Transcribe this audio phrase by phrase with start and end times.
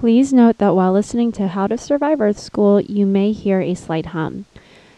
[0.00, 3.74] Please note that while listening to How to Survive Earth School, you may hear a
[3.74, 4.46] slight hum.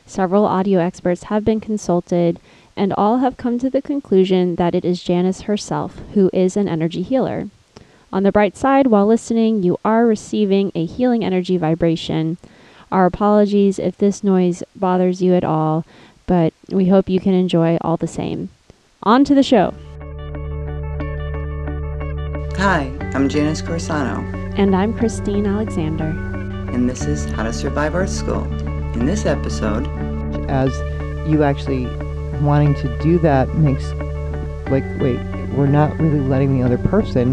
[0.07, 2.39] Several audio experts have been consulted,
[2.77, 6.69] and all have come to the conclusion that it is Janice herself who is an
[6.69, 7.49] energy healer.
[8.13, 12.39] On the bright side, while listening, you are receiving a healing energy vibration.
[12.93, 15.85] Our apologies if this noise bothers you at all,
[16.29, 18.51] but we hope you can enjoy all the same.
[19.03, 19.75] On to the show.
[22.57, 26.05] Hi, I'm Janice Corsano, And I'm Christine Alexander.
[26.73, 28.45] and this is How to Survive Earth School.
[28.95, 29.87] In this episode,
[30.51, 30.71] as
[31.29, 31.87] you actually
[32.41, 33.93] wanting to do that makes
[34.71, 35.19] like wait
[35.55, 37.33] we're not really letting the other person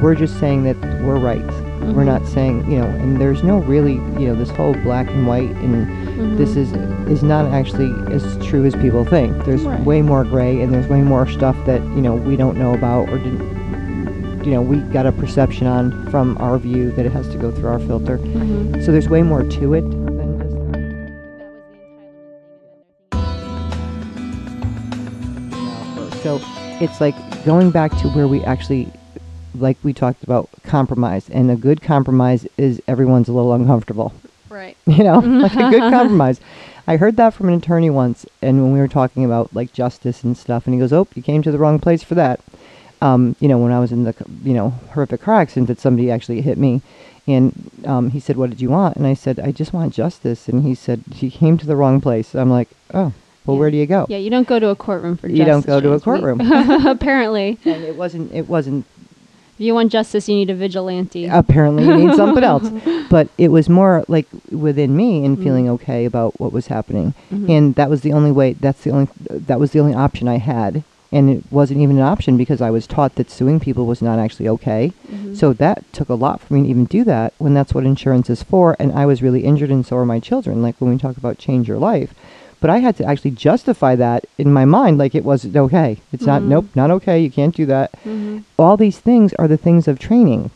[0.00, 2.06] we're just saying that we're right we're mm-hmm.
[2.06, 5.50] not saying you know and there's no really you know this whole black and white
[5.50, 6.36] and mm-hmm.
[6.36, 6.72] this is
[7.08, 9.80] is not actually as true as people think there's Right.
[9.84, 13.08] way more gray and there's way more stuff that you know we don't know about
[13.10, 13.57] or didn't
[14.44, 17.50] you know we got a perception on from our view that it has to go
[17.50, 18.82] through our filter Mm-hmm.
[18.82, 20.78] so there's way more to it than just that.
[26.22, 26.40] So
[26.80, 28.90] it's like going back to where we actually,
[29.54, 31.28] like we talked about, compromise.
[31.30, 34.12] And a good compromise is everyone's a little uncomfortable.
[34.50, 34.76] Right.
[34.86, 36.40] You know, like a good compromise.
[36.86, 40.24] I heard that from an attorney once, and when we were talking about like justice
[40.24, 42.40] and stuff, and he goes, "Oh, you came to the wrong place for that."
[43.00, 46.10] Um, you know, when I was in the you know horrific car accident that somebody
[46.10, 46.82] actually hit me,
[47.26, 47.52] and
[47.84, 50.62] um, he said, "What did you want?" And I said, "I just want justice." And
[50.64, 53.12] he said, "He came to the wrong place." I'm like, "Oh,
[53.46, 53.60] well, Yeah.
[53.60, 55.38] where do you go?" Yeah, you don't go to a courtroom for justice.
[55.38, 56.40] You don't go to a courtroom.
[56.86, 57.58] Apparently.
[57.64, 58.84] and it wasn't it wasn't
[59.54, 61.26] If you want justice, you need a vigilante.
[61.26, 62.68] apparently you need something else
[63.10, 65.42] but it was more like within me and Mhm.
[65.44, 67.48] feeling okay about what was happening Mhm.
[67.50, 69.08] and that was the only way that's the only
[69.50, 72.70] that was the only option i had and it wasn't even an option because i
[72.70, 75.34] was taught that suing people was not actually okay Mhm.
[75.36, 78.28] so that took a lot for me to even do that when that's what insurance
[78.28, 80.98] is for and i was really injured and so are my children like when we
[80.98, 82.12] talk about change your life
[82.60, 86.26] but i had to actually justify that in my mind like it wasn't okay it's
[86.26, 86.48] not Mhm.
[86.48, 88.42] nope not okay you can't do that Mhm.
[88.58, 90.50] all these things are the things of training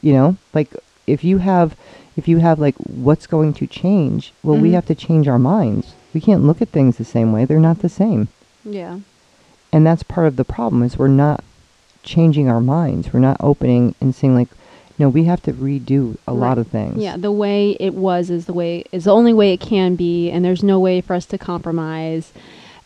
[0.00, 0.70] you know like
[1.06, 1.76] if you have
[2.16, 4.74] if you have like what's going to change well we Mhm.
[4.74, 7.80] have to change our minds we can't look at things the same way they're not
[7.80, 8.28] the same
[8.64, 8.96] Yeah.
[9.72, 11.42] And that's part of the problem is we're not
[12.02, 13.12] changing our minds.
[13.12, 14.48] We're not opening and saying like
[14.98, 16.98] no we have to redo a lot of things.
[16.98, 20.30] Yeah, the way it was is the way is the only way it can be,
[20.30, 22.32] and there's no way for us to compromise.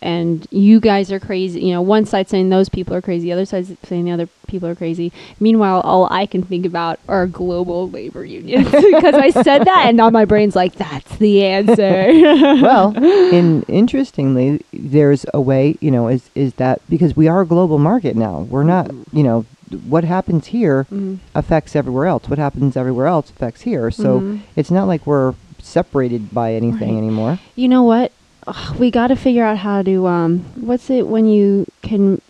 [0.03, 1.61] And you guys are crazy.
[1.61, 4.28] You know, one side saying those people are crazy, the other side saying the other
[4.47, 5.12] people are crazy.
[5.38, 9.97] Meanwhile, all I can think about are global labor unions because I said that, and
[9.99, 12.06] now my brain's like, "That's the answer."
[12.62, 12.94] well,
[13.34, 17.78] and interestingly, there's a way, you know, is is that because we are a global
[17.78, 18.41] market now.
[18.49, 19.44] We're not, you know,
[19.87, 21.19] what happens here Mhm.
[21.34, 22.28] affects everywhere else.
[22.28, 23.91] What happens everywhere else affects here.
[23.91, 24.38] So Mhm.
[24.56, 26.99] it's not like we're separated by anything Right.
[26.99, 27.38] anymore.
[27.55, 28.11] You know what?
[28.46, 32.20] Ugh, we got to figure out how to um what's it when you can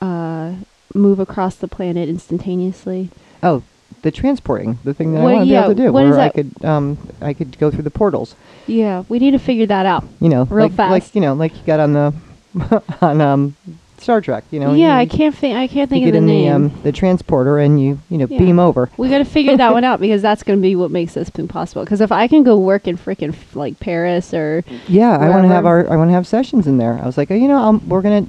[0.00, 0.54] uh
[0.94, 3.10] move across the planet instantaneously?
[3.42, 3.62] Oh,
[4.02, 6.02] the transporting, the thing that What- I want to yeah, be able to do, what
[6.04, 6.34] where is I that?
[6.34, 8.34] could, um, I could go through the portals.
[8.66, 10.04] Yeah, we need to figure that out.
[10.20, 11.14] You know, Real like, like fast.
[11.14, 12.14] you know, like you got on the
[13.00, 13.56] on um
[13.98, 14.44] Star Trek.
[14.50, 16.26] You know, yeah, you, I can't think I can't You think get of the in
[16.26, 16.44] name.
[16.44, 18.38] the um the transporter and you you know Yeah.
[18.38, 18.90] beam over.
[18.96, 21.28] we got to figure that one out because that's going to be what makes this
[21.30, 21.82] thing possible.
[21.84, 25.48] Because if I can go work in freaking like Paris or Yeah, I want to
[25.48, 26.98] have our I want to have sessions in there.
[27.02, 28.26] I was like, oh, you know, i we're gonna.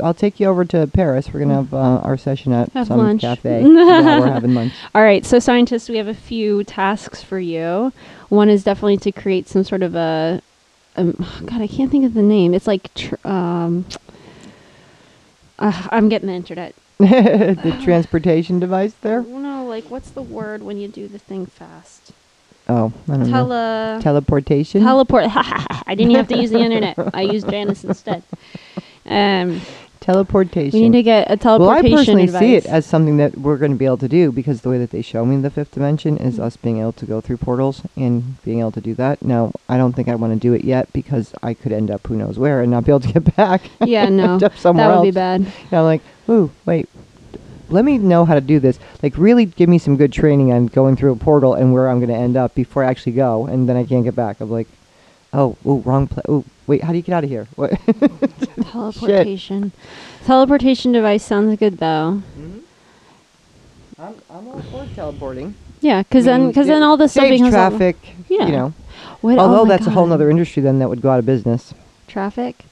[0.00, 1.32] I'll take you over to Paris.
[1.34, 3.22] We're gonna have uh, our session at Have some lunch.
[3.22, 3.62] cafe.
[3.66, 4.72] yeah, we're having lunch.
[4.94, 7.92] All right, so scientists, we have a few tasks for you.
[8.28, 10.40] One is definitely to create some sort of a,
[10.94, 11.14] um,
[11.46, 12.54] God, I can't think of the name.
[12.54, 13.86] It's like, tr- um,
[15.58, 16.74] uh, I'm getting the internet.
[16.98, 19.22] the transportation device there.
[19.22, 22.12] No, like what's the word when you do the thing fast?
[22.68, 23.30] Oh, I don't know.
[23.30, 24.82] Tele Teleportation.
[24.82, 25.24] teleport.
[25.34, 26.96] I didn't even have to use the internet.
[27.14, 28.22] I used Janice instead.
[29.10, 29.62] Um,
[30.12, 30.80] Teleportation.
[30.80, 31.60] we need to get a teleportation.
[31.60, 32.40] well, I personally advice.
[32.40, 34.78] see it as something that we're going to be able to do because the way
[34.78, 36.44] that they show me the fifth dimension is Mhm.
[36.44, 39.22] us being able to go through portals and being able to do that.
[39.22, 42.06] Now, I don't think I want to do it yet because I could end up
[42.06, 43.60] who knows where and not be able to get back.
[43.84, 45.40] yeah, no, End up somewhere that would be bad.
[45.42, 46.00] And I'm like,
[46.30, 46.88] ooh, wait.
[47.68, 48.78] Let me know how to do this.
[49.02, 51.98] Like, really give me some good training on going through a portal and where I'm
[51.98, 54.40] going to end up before I actually go, and then I can't get back.
[54.40, 54.68] I'm like,
[55.32, 56.24] oh, oh, wrong place.
[56.28, 57.46] Oh, wait, how do you get out of here?
[57.56, 57.72] What?
[58.70, 59.72] Teleportation.
[60.24, 62.22] Teleportation device sounds good though.
[63.98, 65.54] I'm, I'm all for teleporting.
[65.80, 67.96] Yeah, because I then because then all the stuff becomes traffic.
[68.28, 68.46] Yeah.
[68.46, 68.72] You know,
[69.20, 70.14] What- oh although my that's a whole God.
[70.14, 71.74] other industry then that would go out of business.
[72.06, 72.64] traffic.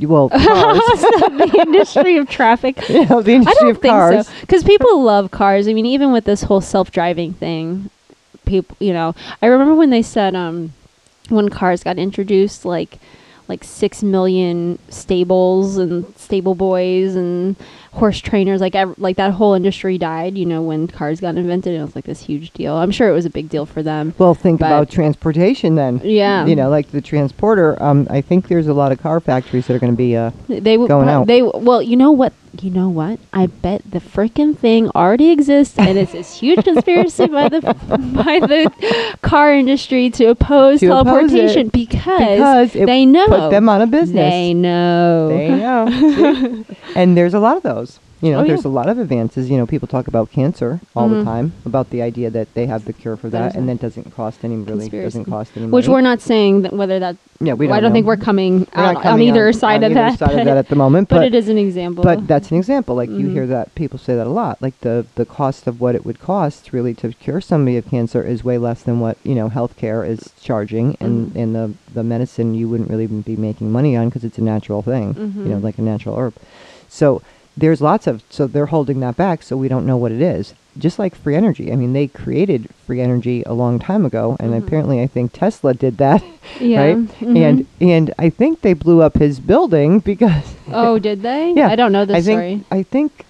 [0.00, 0.40] well, cars.
[0.40, 2.76] the industry of traffic.
[2.88, 4.26] know, the I industry don't of think cars.
[4.28, 5.66] so because people love cars.
[5.68, 7.90] I mean, even with this whole self-driving thing,
[8.44, 10.72] people, you know, I remember when they said um,
[11.28, 12.98] when cars got introduced, like
[13.46, 17.56] like six million stables and stable boys and
[17.94, 20.36] horse trainers, like ev- like that whole industry died.
[20.36, 22.74] You know, when cars got invented, it was like this huge deal.
[22.74, 24.14] I'm sure it was a big deal for them.
[24.18, 26.00] Well, think about transportation then.
[26.04, 26.44] Yeah.
[26.46, 27.80] You know, like the transporter.
[27.82, 30.16] Um, I think there's a lot of car factories that are going to be.
[30.16, 31.26] Uh, They w- Going out.
[31.26, 32.32] They well, you know what?
[32.62, 33.18] You know what?
[33.32, 37.60] I bet the freaking thing already exists, and it's this huge conspiracy by the
[38.14, 43.68] by the car industry to oppose To oppose teleportation because, because they know put them
[43.68, 44.30] out of business.
[44.30, 45.28] They know.
[45.30, 46.64] They know.
[46.96, 47.83] And there's a lot of those.
[48.24, 48.70] You know, Oh, there's yeah.
[48.70, 49.50] a lot of advances.
[49.50, 51.24] You know, people talk about cancer all the Mhm.
[51.24, 54.14] time, about the idea that they have the cure for That that, and that doesn't
[54.16, 55.94] cost any really doesn't cost any Which money.
[55.94, 57.16] we're not saying that whether that.
[57.40, 57.76] Yeah, we don't.
[57.76, 60.18] I don't think we're coming We're out on either on- side on of either that.
[60.18, 62.02] side of that at the moment, but but it is an example.
[62.02, 62.94] But that's an example.
[62.96, 63.32] Like you Mhm.
[63.32, 64.56] hear that people say that a lot.
[64.62, 68.22] Like the the cost of what it would cost really to cure somebody of cancer
[68.22, 71.36] is way less than what you know healthcare is charging, and Mhm.
[71.42, 74.80] and the the medicine you wouldn't really be making money on because it's a natural
[74.80, 75.14] thing.
[75.36, 75.62] You know, Mhm.
[75.62, 76.32] like a natural herb.
[76.88, 77.20] So
[77.56, 80.54] there's lots of so they're holding that back, so we don't know what it is.
[80.76, 81.70] Just like free energy.
[81.72, 84.58] I mean, they created free energy a long time ago, and Mhm.
[84.58, 86.22] apparently, I think Tesla did that,
[86.60, 86.80] yeah.
[86.80, 86.96] right?
[86.96, 87.36] mhm.
[87.38, 91.52] And and I think they blew up his building because oh, did they?
[91.56, 92.64] Yeah, I don't know the I story.
[92.72, 93.24] I think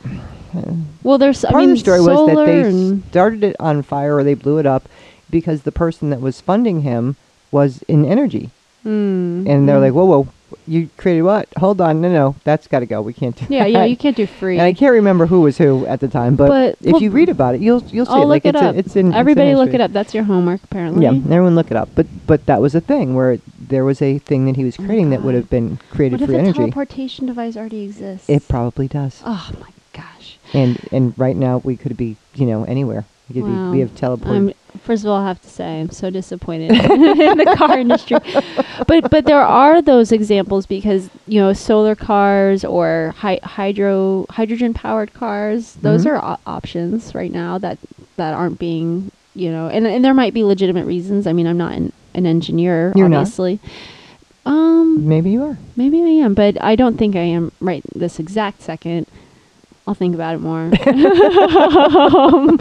[1.03, 1.45] well, there's.
[1.45, 4.35] I part mean, of the story was that they started it on fire or they
[4.35, 4.89] blew it up
[5.31, 7.17] because the person that was funding him
[7.51, 8.51] was in energy,
[8.87, 9.81] Mm, and they're mm.
[9.81, 10.29] like, "Whoa, whoa,
[10.67, 11.49] you created what?
[11.59, 13.03] Hold on, no, no, that's got to go.
[13.03, 14.55] We can't do Yeah, that." yeah, you can't do free.
[14.59, 17.11] And I can't remember who was who at the time, but, But, if well, you
[17.11, 18.27] read about it, you'll you'll see I'll it.
[18.27, 18.75] Like look it it's up.
[18.75, 19.93] A, it's in it's in Everybody look it up.
[19.93, 21.05] That's your homework, apparently.
[21.05, 21.89] Yeah, everyone look it up.
[21.95, 23.39] But but that was a thing where
[23.69, 26.29] there was a thing that he was Oh creating that would have been created What
[26.29, 26.59] if for a energy.
[26.59, 28.29] teleportation device already exists?
[28.29, 29.23] It probably does.
[29.25, 30.39] oh my gosh.
[30.53, 33.05] And and right now we could be you know anywhere.
[33.33, 33.71] Wow.
[33.71, 34.35] we have teleport.
[34.37, 38.19] I'm, first of all, I have to say I'm so disappointed in the car industry.
[38.87, 44.75] But but there are those examples because you know solar cars or hy- hydro hydrogen
[44.75, 45.75] powered cars.
[45.81, 46.11] Those Mhm.
[46.13, 47.79] are o- options right now that
[48.17, 51.27] that aren't being you know and and there might be legitimate reasons.
[51.27, 53.21] I mean, I'm not an, an engineer, You're not.
[53.21, 53.59] obviously.
[54.47, 55.59] Um, Maybe you are.
[55.77, 59.07] Maybe I am, but I don't think I am right this exact second.
[59.87, 60.71] I'll think about it more.
[61.45, 62.57] Um,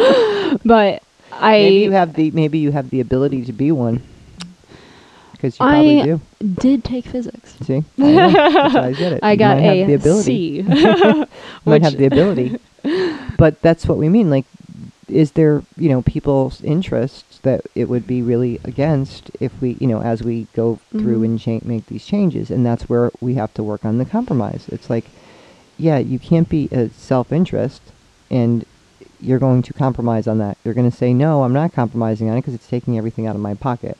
[0.66, 4.02] but I maybe you have the maybe you have the ability to be one.
[5.32, 6.22] Because you probably I do.
[6.60, 7.56] did take physics.
[7.62, 8.32] See, I know.
[8.32, 9.20] That's I get it.
[9.24, 10.64] I You got might a have the ability.
[10.64, 11.26] C.
[11.66, 12.60] Might have the ability.
[13.38, 14.30] but that's what we mean.
[14.30, 14.46] Like,
[15.08, 19.88] is there you know people's interests that it would be really against if we you
[19.88, 21.26] know as we go through Mhm.
[21.26, 24.66] and cha- make these changes, and that's where we have to work on the compromise.
[24.70, 25.06] It's like,
[25.84, 27.82] yeah, you can't be a self-interest,
[28.32, 28.66] and
[29.20, 30.58] you're going to compromise on that.
[30.64, 33.36] You're going to say no, I'm not compromising on it because it's taking everything out
[33.36, 33.98] of my pocket,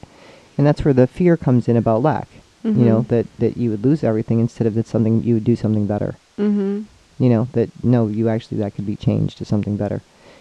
[0.58, 2.28] and that's where the fear comes in about lack.
[2.66, 3.08] You know Mhm.
[3.10, 6.16] that that you would lose everything instead of that something you would do something better
[6.40, 6.86] Mhm.
[7.20, 10.00] you know that no you actually that could be changed to something better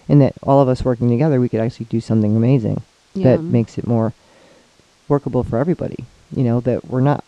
[0.08, 2.78] and that all of us working together we could actually do something amazing
[3.12, 3.24] Yeah.
[3.38, 4.12] that makes it more
[5.08, 7.24] workable for everybody you know that we're not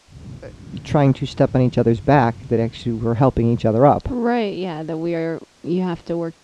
[0.83, 4.57] trying to step on each other's back that actually we're helping each other up Right.
[4.57, 4.83] Yeah.
[4.83, 5.41] That we are.
[5.63, 6.35] You have to work.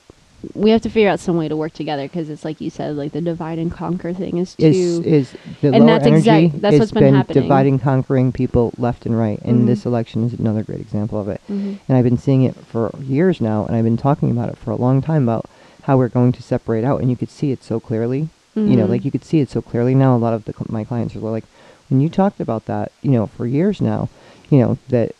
[0.55, 2.97] We have to figure out some way to work together because it's like you said,
[2.97, 4.65] like the divide and conquer thing is too.
[4.65, 7.43] is is the And that's exactly that's what's been happening.
[7.43, 9.67] dividing conquering people left and right and Mhm.
[9.67, 11.77] this election is another great example of it Mhm.
[11.87, 14.71] and I've been seeing it for years now, and I've been talking about it for
[14.71, 15.45] a long time about
[15.83, 18.29] how we're going to separate out, and you could see it so clearly.
[18.57, 18.91] You know, Mhm.
[18.91, 20.17] like you could see it so clearly now.
[20.17, 21.45] A lot of the, my clients are like,
[21.89, 24.09] when you talked about that, you know, for years now,
[24.51, 25.13] you know, that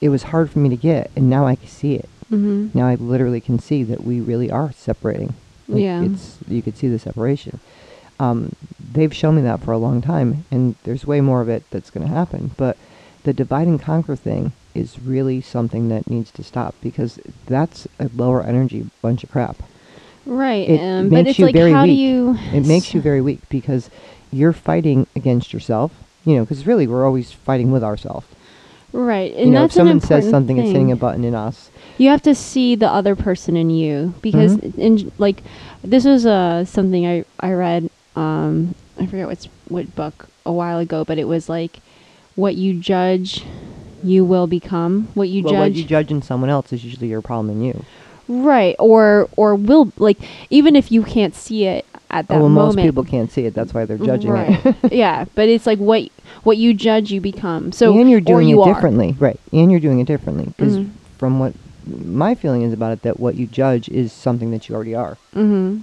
[0.00, 2.08] it was hard for me to get, and now I can see it.
[2.32, 2.74] Mhm.
[2.74, 5.34] Now I literally can see that we really are separating.
[5.68, 6.02] Like, Yeah.
[6.02, 7.58] it's you could see the separation.
[8.18, 8.52] Um,
[8.92, 11.90] they've shown me that for a long time, and there's way more of it that's
[11.90, 12.50] going to happen.
[12.56, 12.76] But
[13.24, 18.08] the divide and conquer thing is really something that needs to stop because that's a
[18.14, 19.56] lower energy bunch of crap.
[20.26, 20.68] Right.
[20.68, 21.98] It um, but makes it's you like, very how do weak.
[21.98, 22.36] you?
[22.52, 23.90] It makes you very weak because
[24.30, 25.90] you're fighting against yourself.
[26.24, 28.26] You know, because really we're always fighting with ourselves.
[28.92, 29.32] Right.
[29.36, 30.92] And You know, if someone says something, it's hitting thing.
[30.92, 31.70] a button in us.
[31.98, 34.78] you have to see the other person in you because Mhm.
[34.78, 35.42] in like
[35.84, 40.78] this was uh something I I read um I forget what's what book a while
[40.78, 41.78] ago but it was like
[42.36, 43.44] what you judge
[44.02, 47.08] you will become what you well, what judge you judge in someone else is usually
[47.08, 47.84] your problem in you.
[48.28, 50.18] right or or will like
[50.48, 52.76] even if you can't see it at that oh, well, moment.
[52.76, 53.54] most people can't see it.
[53.54, 54.60] That's why they're judging right.
[54.64, 54.92] it.
[54.92, 56.08] yeah, but it's like what
[56.42, 57.72] what you judge, you become.
[57.72, 58.74] So and you're doing you it are.
[58.74, 59.38] differently, right?
[59.52, 60.90] And you're doing it differently because Mhm.
[61.18, 61.54] from what
[61.86, 65.16] my feeling is about it, that what you judge is something that you already are.
[65.34, 65.80] Mm-hmm.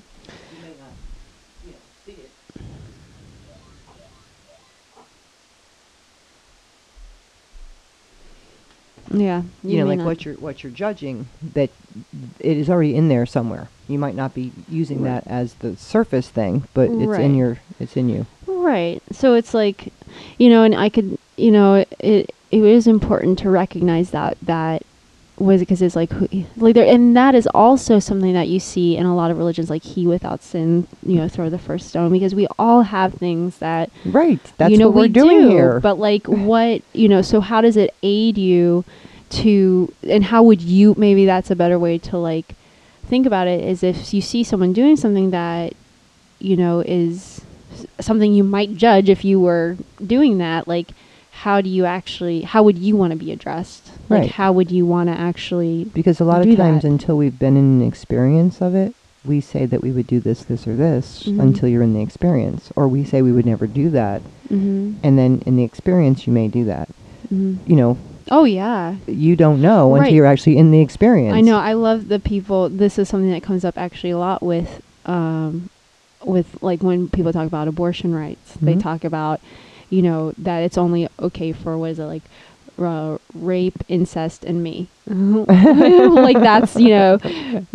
[9.12, 11.69] Yeah, You, know, like not- what you're what you're judging, that
[12.39, 13.69] it is already in there somewhere.
[13.88, 15.24] You might not be using Right.
[15.24, 17.22] that as the surface thing, but it's Right.
[17.22, 18.25] in your it's in you.
[18.48, 19.01] Right.
[19.12, 19.94] So it's like,
[20.38, 24.84] you know, and I could, you know, it it is important to recognize that that
[25.39, 28.98] was because it's like who- like there, and that is also something that you see
[28.98, 32.12] in a lot of religions, like he without sin, you know, throw the first stone,
[32.12, 34.39] because we all have things that Right.
[34.58, 35.79] That's you know what we're we doing do, here.
[35.79, 38.84] But like, what you know, so how does it aid you
[39.29, 40.96] to, and how would you?
[40.98, 42.56] Maybe that's a better way to like
[43.07, 43.63] think about it.
[43.63, 45.73] Is if you see someone doing something that
[46.39, 47.41] you know is
[47.99, 50.91] something you might judge if you were doing that, like.
[51.41, 52.41] How do you actually?
[52.41, 53.91] How would you want to be addressed?
[54.09, 54.31] Like, Right.
[54.31, 55.85] how would you want to actually?
[55.93, 56.87] because a lot of times that.
[56.87, 60.43] until we've been in an experience of it, we say that we would do this,
[60.43, 61.39] this, or this Mhm.
[61.39, 64.93] until you're in the experience, or we say we would never do that, Mm-hmm.
[65.03, 66.89] and then in the experience you may do that.
[67.29, 67.97] hmm You know,
[68.29, 70.00] Oh yeah, you don't know Right.
[70.01, 71.36] until you're actually in the experience.
[71.36, 71.57] I know.
[71.57, 72.69] I love the people.
[72.69, 75.69] This is something that comes up actually a lot with, um,
[76.25, 78.53] with like when people talk about abortion rights.
[78.62, 78.81] They Mhm.
[78.81, 79.39] talk about,
[79.89, 82.24] you know, that it's only okay for what is it like,
[82.79, 84.88] uh, rape, incest, and me.
[85.10, 87.17] like that's you know,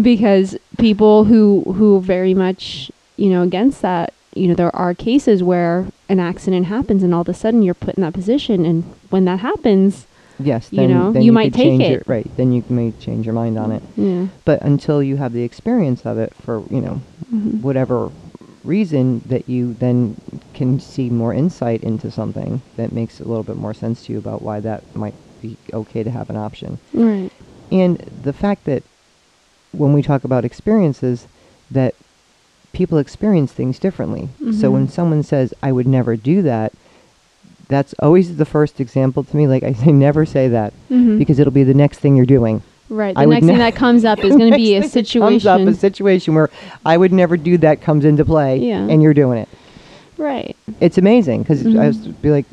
[0.00, 4.12] because people who who very much you know against that.
[4.34, 7.74] You know, there are cases where an accident happens, and all of a sudden you're
[7.74, 10.06] put in that position, and when that happens,
[10.44, 11.90] Yes, you then, know, then you might take change it.
[11.90, 13.82] your- right, then you may change your mind on it.
[13.96, 17.00] yeah, But until you have the experience of it for, you know,
[17.34, 17.60] Mhm.
[17.62, 18.10] whatever
[18.64, 20.14] reason that you then
[20.54, 24.18] can see more insight into something that makes a little bit more sense to you
[24.18, 26.78] about why that might be okay to have an option.
[26.94, 27.30] right,
[27.72, 28.82] And the fact that
[29.72, 31.26] when we talk about experiences,
[31.70, 31.94] that
[32.72, 34.28] people experience things differently.
[34.52, 34.72] So Mhm.
[34.72, 36.72] when someone says, I would never do that,
[37.72, 39.46] that's always the first example to me.
[39.48, 41.18] Like I say, never say that Mhm.
[41.18, 42.62] because it'll be the next thing you're doing.
[42.88, 43.14] Right.
[43.14, 44.92] The would next thing ne- that comes up is going to be a that Comes
[44.92, 45.48] situation.
[45.48, 46.50] up a situation where
[46.84, 48.86] I would never do that comes into play, Yeah.
[48.86, 49.48] and you're doing it.
[50.18, 50.54] right.
[50.80, 51.86] It's amazing because I Mhm.
[51.86, 52.44] was be like,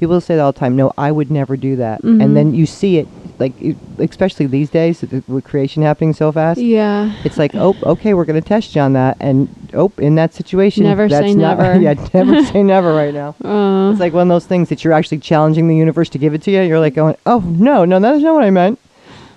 [0.00, 0.74] people say that all the time.
[0.76, 2.22] No, I would never do that, Mhm.
[2.24, 3.06] and then you see it,
[3.38, 6.58] like it, especially these days th- with creation happening so fast.
[6.60, 7.12] Yeah.
[7.24, 10.34] It's like, oh, okay, we're going to test you on that, and oh, in that
[10.34, 11.78] situation, Never that's say never.
[11.80, 13.34] yeah, never say never right now.
[13.44, 16.32] Uh, It's like one of those things that you're actually challenging the universe to give
[16.34, 16.62] it to you.
[16.62, 18.78] You're like going, oh no, no, that's not what I meant.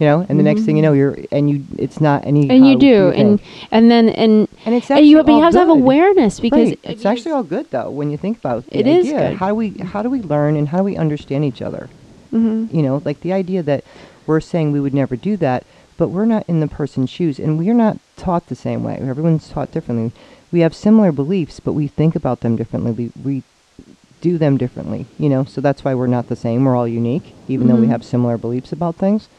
[0.03, 0.87] You know, and the next thing you Mhm.
[0.87, 2.49] know, you're and you, it's not any.
[2.49, 3.39] and you do, and
[3.71, 6.79] and then and and it's and you, but you have to have awareness because Right.
[6.83, 9.29] It's actually all good though when you think about the It is idea.
[9.29, 9.37] good.
[9.37, 11.87] How do we how do we learn and how do we understand each other?
[12.33, 12.73] Mhm.
[12.73, 13.85] You know, like the idea that
[14.27, 15.63] we're saying we would never do that,
[15.97, 18.99] but we're not in the person's shoes and we're not taught the same way.
[18.99, 20.11] Everyone's taught differently.
[20.51, 22.91] We have similar beliefs, but we think about them differently.
[22.91, 23.43] We we
[24.19, 25.45] do them differently, you know?
[25.45, 26.65] So that's why we're not the same.
[26.65, 27.95] We're all unique even though we Mhm.
[27.95, 29.29] have similar beliefs about things.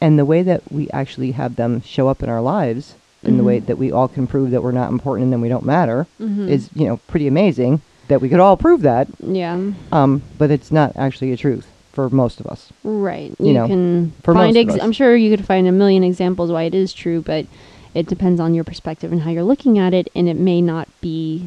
[0.00, 3.42] And the way that we actually have them show up in our lives in the
[3.44, 3.66] way Mhm.
[3.66, 6.48] that we all can prove that we're not important and then we don't matter Mhm.
[6.48, 9.58] is you know pretty amazing that we could all prove that yeah.
[9.90, 13.34] um, but it's not actually a truth for most of us Right.
[13.40, 14.56] you You, know, can for find.
[14.56, 17.46] Ex- I'm sure you could find a million examples why it is true, but
[17.94, 20.86] it depends on your perspective and how you're looking at it, and it may not
[21.00, 21.46] be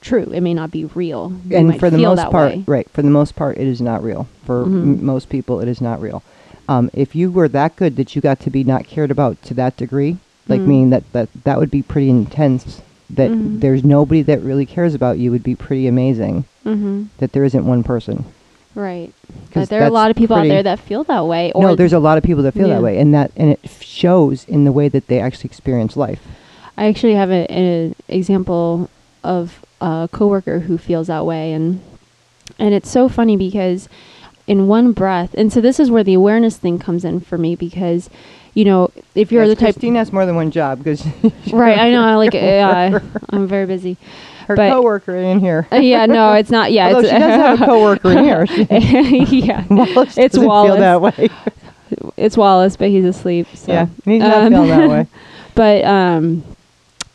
[0.00, 0.30] true.
[0.32, 1.32] It may not be real.
[1.48, 2.64] You and for the most part way.
[2.66, 4.82] right for the most part it is not real for Mhm.
[5.00, 6.22] m- most people it is not real
[6.68, 9.54] um, if you were that good that you got to be not cared about to
[9.54, 10.16] that degree
[10.48, 10.66] like Mm.
[10.66, 13.60] meaning that, that that would be pretty intense that Mhm.
[13.60, 17.04] there's nobody that really cares about you would be pretty amazing Mm-hmm.
[17.18, 18.24] that there isn't one person
[18.74, 19.12] Right.
[19.50, 21.50] 'Cause But there are a lot of people out there that feel that way.
[21.52, 22.74] Or no there's a lot of people that feel Yeah.
[22.74, 26.20] that way and that and it shows in the way that they actually experience life
[26.76, 28.88] I actually have an example
[29.24, 31.80] of a coworker who feels that way, and
[32.58, 33.88] and it's so funny because
[34.48, 37.54] in one breath, and so this is where the awareness thing comes in for me
[37.54, 38.10] because,
[38.54, 41.06] you know, if you're Yes, the type, Christine has more than one job because
[41.52, 41.78] right?
[41.78, 42.98] I know, I like, uh,
[43.30, 43.96] I'm very busy.
[44.48, 45.68] her but- coworker in here.
[45.70, 46.72] Uh, yeah, no, it's not.
[46.72, 48.44] Yeah, Although it's, she does have a coworker in here.
[49.28, 50.70] Yeah, Wallace It's doesn't Wallace.
[50.72, 51.28] feel that way.
[52.16, 53.46] it's Wallace, but he's asleep.
[53.54, 53.72] So.
[53.72, 55.06] Yeah, he's not Um, feeling that way.
[55.54, 56.42] But um,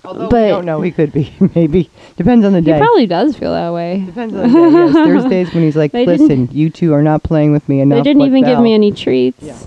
[0.05, 1.33] Although but- we don't know, he could be.
[1.55, 2.74] Maybe depends on the day.
[2.74, 4.03] he probably does feel that way.
[4.05, 4.72] Depends on the day.
[4.72, 7.79] Yes, there's days when he's like, They "Listen, you two are not playing with me
[7.81, 9.41] enough." They didn't even give me any treats.
[9.41, 9.57] Yeah.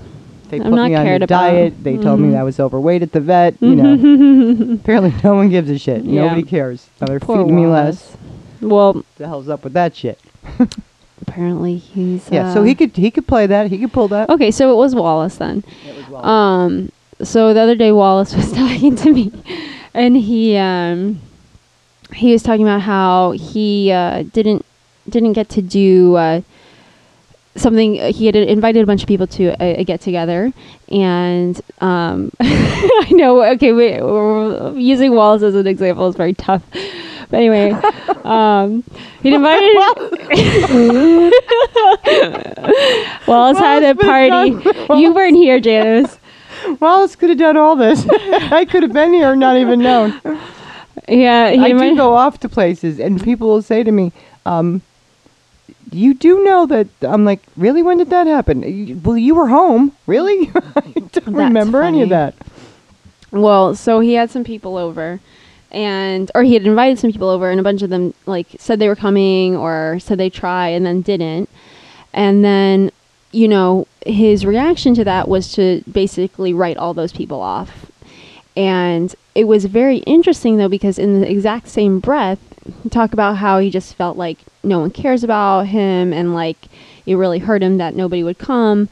[0.49, 1.29] They I'm put not me on a about.
[1.29, 1.83] diet.
[1.83, 2.39] They told me Mhm.
[2.39, 3.55] I was overweight at the vet.
[3.61, 6.05] You know, apparently no one gives a shit.
[6.05, 6.23] Yeah.
[6.25, 6.89] Nobody cares.
[7.01, 8.17] Now they're Poor feeding me less.
[8.61, 8.95] Wallace.
[8.95, 10.21] Well, The hell's up with that shit?
[11.23, 12.29] apparently he's.
[12.31, 12.53] Yeah.
[12.55, 13.71] So uh, he could he could play that.
[13.71, 14.29] He could pull that.
[14.31, 15.65] Okay, so it was Wallace then.
[15.87, 16.25] It was well.
[16.27, 19.33] Um, so the other day Wallace was talking to me,
[19.97, 21.21] and he um,
[22.15, 24.65] he was talking about how he uh, didn't
[25.09, 26.41] didn't get to do uh,
[27.57, 28.01] something.
[28.01, 30.53] uh, He had invited a bunch of people to a, a get together,
[30.89, 33.43] and um, I know.
[33.55, 36.63] Okay, wait, we're using Wallace as an example is very tough.
[37.29, 37.71] But anyway,
[38.25, 38.85] um,
[39.23, 39.75] he'd invited.
[43.27, 44.51] Wallace had a party.
[45.01, 46.19] You weren't here, Janice.
[46.81, 48.07] Wallace could have done all this.
[48.11, 50.21] I could have been here and not even known.
[51.09, 54.13] Yeah, he I do go off to places, and people will say to me,
[54.45, 54.83] um,
[55.93, 57.83] "You do know that?" I'm like, "Really?
[57.83, 59.93] When did that happen?" "You- Well, you were home.
[60.07, 60.51] Really?
[60.77, 60.81] I
[61.13, 62.35] don't remember any of that.
[63.31, 65.21] Well, so he had some people over,
[65.71, 68.79] and or he had invited some people over, and a bunch of them like said
[68.79, 71.49] they were coming or said they try and then didn't,
[72.13, 72.91] and then
[73.33, 77.91] you know his reaction to that was to basically write all those people off,
[78.57, 82.39] and it was very interesting though because in the exact same breath,
[82.83, 86.57] he talk about how he just felt like no one cares about him and like
[87.05, 88.89] it really hurt him that nobody would come,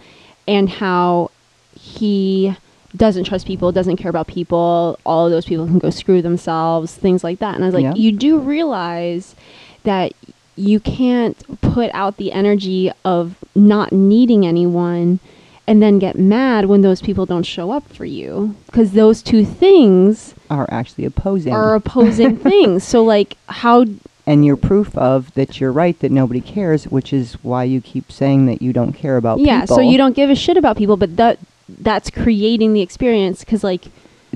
[0.47, 1.31] and how
[1.79, 2.55] he
[2.97, 6.95] doesn't trust people, doesn't care about people, all of those people can go screw themselves,
[6.95, 7.57] things like that.
[7.57, 7.95] And I was like, Yeah.
[7.95, 9.35] you do realize
[9.83, 10.13] that
[10.57, 15.19] you can't put out the energy of not needing anyone
[15.67, 19.45] and then get mad when those people don't show up for you because those two
[19.45, 22.85] things Are actually opposing, are opposing things.
[22.85, 23.87] So like how
[24.27, 28.11] and you're proof of that you're right that nobody cares, which is why you keep
[28.11, 29.47] saying that you don't care about people.
[29.47, 29.77] yeah, people.
[29.77, 33.65] so you don't give a shit about people, but that that's creating the experience cuz
[33.65, 33.87] like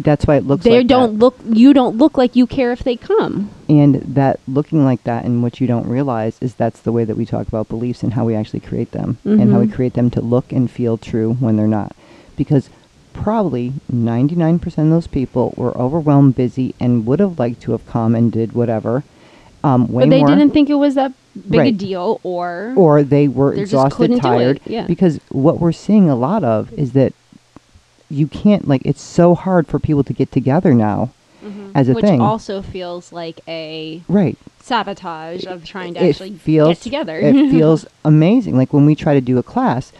[0.02, 1.18] That's why it looks they like don't that.
[1.24, 3.50] look you don't look like you care if they come.
[3.68, 7.16] And that looking like that and what you don't realize is that's the way that
[7.16, 9.72] we talk about beliefs and how we actually create them and how we Mhm.
[9.74, 11.92] create them to look and feel true when they're not.
[12.36, 12.70] Because
[13.12, 18.14] probably 99% of those people were overwhelmed, busy, and would have liked to have come
[18.14, 19.02] and did whatever.
[19.64, 20.28] Um, but they more.
[20.28, 21.12] didn't think it was that
[21.50, 24.60] big a deal or or they were exhausted, couldn't do it, tired.
[24.66, 24.86] yeah.
[24.86, 27.12] Because what we're seeing a lot of is that
[28.10, 31.10] you can't like it's so hard for people to get together now
[31.74, 31.92] as a Mm-hmm.
[31.94, 32.20] which thing.
[32.20, 34.36] also feels like a right.
[34.60, 37.16] sabotage of trying to it actually feels get together.
[37.18, 38.56] it feels amazing.
[38.56, 39.92] Like when we try to do a class,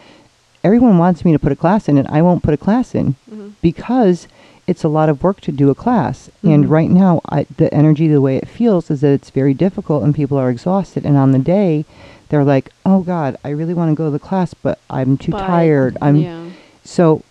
[0.63, 3.15] everyone wants me to put a class in, and I won't put a class in
[3.31, 3.53] Mhm.
[3.61, 4.27] because
[4.67, 6.29] it's a lot of work to do a class.
[6.43, 6.69] And Mhm.
[6.69, 10.13] right now, I, the energy, the way it feels, is that it's very difficult, and
[10.13, 11.05] people are exhausted.
[11.05, 11.85] And on the day,
[12.27, 15.31] they're like, "Oh God, I really want to go to the class, but I'm too
[15.31, 15.97] But, tired.
[16.01, 16.41] I'm yeah.
[16.83, 17.23] so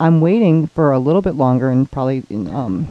[0.00, 2.88] I'm waiting for a little bit longer, and probably in, um,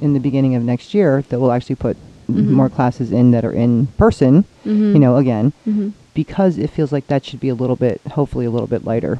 [0.00, 1.96] in the beginning of next year that we'll actually put
[2.30, 2.50] Mhm.
[2.50, 4.44] more classes in that are in person.
[4.64, 4.94] Mhm.
[4.94, 5.92] You know, again, Mhm.
[6.14, 9.18] because it feels like that should be a little bit, hopefully, a little bit lighter.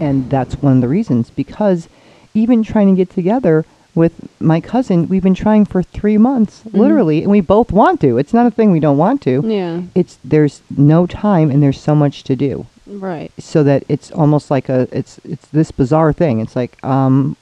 [0.00, 1.30] And that's one of the reasons.
[1.30, 1.88] Because
[2.34, 6.78] even trying to get together with my cousin, we've been trying for three months, Mhm.
[6.78, 8.18] literally, and we both want to.
[8.18, 9.42] It's not a thing we don't want to.
[9.46, 9.80] Yeah.
[9.94, 13.30] It's there's no time and there's so much to do Right.
[13.38, 16.40] so that it's almost like a it's it's this bizarre thing.
[16.40, 17.36] It's like um,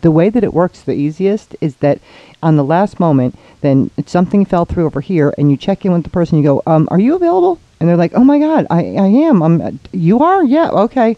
[0.00, 1.98] the way that it works the easiest is that
[2.42, 6.04] on the last moment, then something fell through over here, and you check in with
[6.04, 6.38] the person.
[6.38, 9.42] You go, um, "Are you available?" And they're like, "Oh my God, I I am.
[9.42, 9.60] I'm.
[9.60, 10.42] uh, you are?
[10.44, 11.16] Yeah, okay."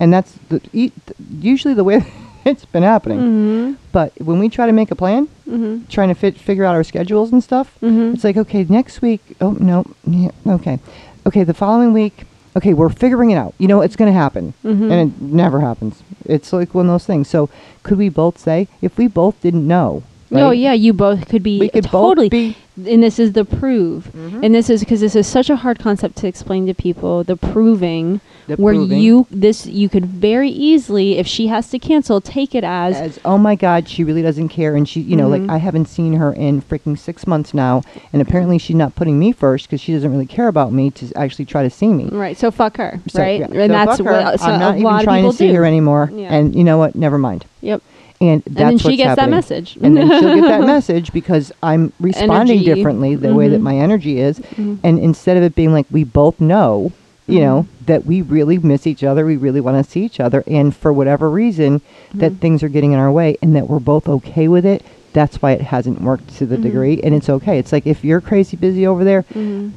[0.00, 0.92] And that's the e-
[1.40, 2.04] usually the way
[2.44, 3.20] it's been happening.
[3.20, 3.76] Mhm.
[3.92, 5.88] But when we try to make a plan, Mhm.
[5.88, 8.12] trying to fit figure out our schedules and stuff, Mhm.
[8.14, 9.20] it's like, okay, next week.
[9.40, 10.78] Oh no, yeah, okay,
[11.26, 12.26] okay, the following week.
[12.56, 13.54] Okay, we're figuring it out.
[13.58, 14.90] You know, it's going to happen, Mhm.
[14.90, 16.02] and it never happens.
[16.26, 17.28] It's like one of those things.
[17.28, 17.48] So,
[17.82, 20.02] could we both say if we both didn't know?
[20.34, 22.26] Oh yeah, you both could be we could totally.
[22.28, 22.56] both be.
[22.90, 24.42] and this is the prove, Mhm.
[24.44, 27.22] and this is because this is such a hard concept to explain to people.
[27.22, 28.98] The proving, The where proving.
[28.98, 33.20] you this you could very easily, if she has to cancel, take it as, as
[33.26, 35.42] oh my god she really doesn't care and she you know Mhm.
[35.42, 39.18] like i haven't seen her in freaking six months now and apparently she's not putting
[39.18, 42.08] me first because she doesn't really care about me to actually try to see me
[42.10, 42.36] right.
[42.38, 43.40] So fuck her, So, right?
[43.40, 43.46] yeah.
[43.46, 44.12] And So that's fuck her.
[44.12, 45.54] what so i'm not even trying to see do.
[45.56, 46.32] her anymore Yeah.
[46.34, 47.82] and you know what never mind Yep.
[48.22, 49.30] And that's and then she gets happening.
[49.30, 49.78] that message.
[49.82, 52.64] and then she'll get that message because I'm responding Energy.
[52.74, 53.64] differently the way that Mhm.
[53.64, 54.38] my energy is.
[54.38, 54.78] Mhm.
[54.84, 56.92] And instead of it being like we both know,
[57.26, 57.42] you Mhm.
[57.42, 60.74] know, that we really miss each other, we really want to see each other, and
[60.74, 61.80] for whatever reason,
[62.14, 62.38] that Mhm.
[62.38, 64.82] things are getting in our way, and that we're both okay with it.
[65.12, 66.62] That's why it hasn't worked to the Mhm.
[66.62, 67.58] degree, and it's okay.
[67.58, 69.24] It's like if you're crazy busy over there.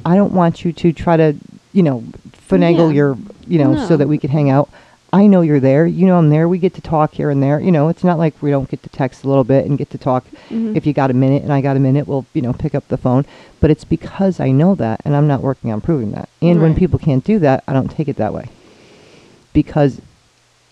[0.04, 1.34] I don't want you to try to,
[1.72, 2.02] you know,
[2.50, 2.94] finagle Yeah.
[3.00, 4.68] your, you know, so that we can hang out.
[5.12, 5.86] I know you're there.
[5.86, 6.48] You know I'm there.
[6.48, 7.60] We get to talk here and there.
[7.60, 9.88] You know, it's not like we don't get to text a little bit and get
[9.90, 10.24] to talk.
[10.50, 10.76] Mhm.
[10.76, 12.86] If you got a minute and I got a minute, we'll, you know, pick up
[12.88, 13.24] the phone.
[13.60, 16.28] But it's because I know that and I'm not working on proving that.
[16.42, 18.46] And when people can't do that, I don't take it that way.
[19.52, 20.00] Because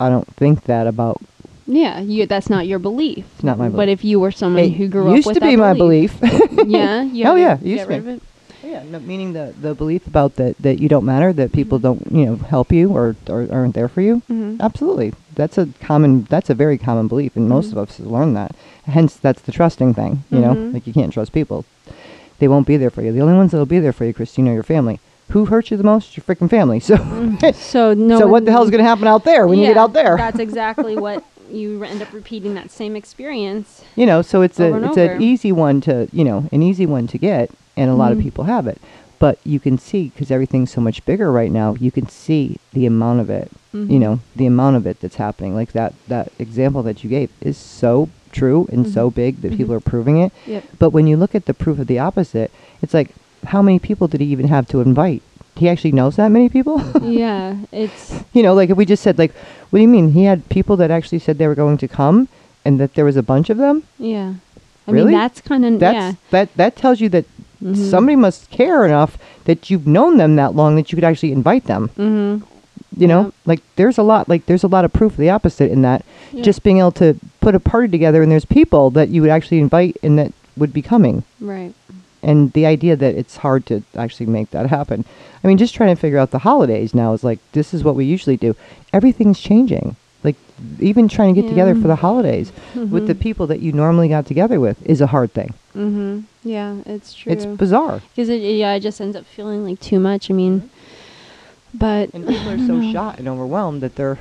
[0.01, 1.20] I don't think that about
[1.66, 3.25] Yeah, you, that's not your belief.
[3.37, 3.77] It's not my belief.
[3.77, 5.18] But if you were someone it who grew up with me.
[5.23, 6.18] It used to be my belief.
[6.66, 7.03] yeah.
[7.03, 8.20] You Oh, yeah, it used to be.
[8.64, 8.70] It?
[8.70, 12.03] Yeah, no, meaning the the belief about that that you don't matter, that people don't
[12.11, 14.22] you know help you or, or aren't there for you.
[14.31, 14.61] Mhm.
[14.61, 17.72] Absolutely, that's a common that's a very common belief, and most Mhm.
[17.72, 18.55] of us have learned that.
[18.87, 20.24] Hence, that's the trusting thing.
[20.31, 20.74] You know, Mhm.
[20.74, 21.64] like you can't trust people;
[22.38, 23.12] they won't be there for you.
[23.12, 24.98] The only ones that'll be there for you, Christine, are your family.
[25.31, 26.16] Who hurt you the most?
[26.16, 26.81] Your freaking family.
[26.81, 26.96] So,
[27.55, 28.18] So no.
[28.18, 30.16] so what the hell's going to happen out there when you get out there?
[30.18, 33.83] That's exactly what you end up repeating that same experience.
[33.96, 35.12] you know so it's a it's over.
[35.14, 38.19] an easy one to you know an easy one to get and a lot of
[38.19, 38.23] Mhm.
[38.23, 38.79] people have it
[39.21, 42.85] but you can see because everything's so much bigger right now you can see the
[42.87, 44.01] amount of it you Mhm.
[44.01, 47.57] know the amount of it that's happening like that that example that you gave is
[47.57, 49.15] so true and so Mhm.
[49.15, 50.65] big that people are proving it Yep.
[50.79, 52.51] but when you look at the proof of the opposite
[52.83, 53.11] it's like
[53.47, 55.23] how many people did he even have to invite
[55.57, 59.17] he actually knows that many people yeah, it's you know, like if we just said
[59.19, 59.33] like,
[59.71, 60.11] what do you mean?
[60.13, 62.27] He had people that actually said they were going to come,
[62.65, 63.85] and that there was a bunch of them.
[63.97, 64.35] yeah.
[64.89, 65.13] I Really?
[65.13, 66.15] mean, that's kind of yeah.
[66.31, 67.25] that that tells you that
[67.62, 67.77] Mhm.
[67.90, 71.64] somebody must care enough that you've known them that long that you could actually invite
[71.64, 71.90] them.
[71.99, 72.45] Mm-hmm.
[72.97, 73.33] You know, Yep.
[73.47, 76.05] like there's a lot like there's a lot of proof of the opposite in that.
[76.33, 76.43] Yeah.
[76.43, 79.59] Just being able to put a party together and there's people that you would actually
[79.61, 81.25] invite and that would be coming.
[81.40, 81.73] Right.
[82.23, 85.05] And the idea that it's hard to actually make that happen.
[85.43, 87.97] I mean, just trying to figure out the holidays now is like this is what
[87.97, 88.55] we usually do.
[88.93, 89.97] Everything's changing.
[90.23, 90.37] Like
[90.81, 93.21] even trying to get together for the holidays with the Mhm.
[93.21, 95.53] people that you normally got together with is a hard thing.
[95.77, 96.21] Mm-hmm.
[96.45, 97.33] Yeah, it's true.
[97.33, 98.01] It's bizarre.
[98.15, 100.31] because it yeah, it just ends up feeling like too much.
[100.31, 100.71] I mean,
[101.73, 104.19] but And people are so shocked and overwhelmed that they're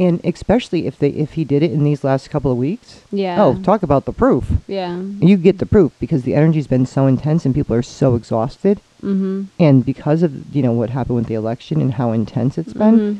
[0.00, 3.02] and especially if they if he did it in these last couple of weeks.
[3.10, 3.42] yeah.
[3.42, 4.48] Oh, talk about the proof.
[4.66, 4.96] Yeah.
[4.98, 8.80] You get the proof because the energy's been so intense and people are so exhausted
[9.00, 9.44] Mm-hmm.
[9.60, 12.98] and because of you know what happened with the election and how intense it's been,
[12.98, 13.18] Mhm.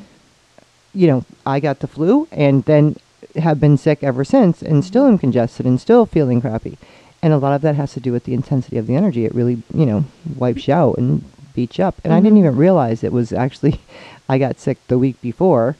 [0.93, 2.97] you know, I got the flu and then
[3.37, 6.79] have been sick ever since and still am congested and still feeling crappy.
[7.22, 9.24] And a lot of that has to do with the intensity of the energy.
[9.24, 10.04] It really, you know,
[10.37, 11.96] wipes you out and beats you up.
[12.04, 12.40] And I didn't Mhm.
[12.46, 13.81] even realize it was actually,
[14.28, 15.76] I got sick the week before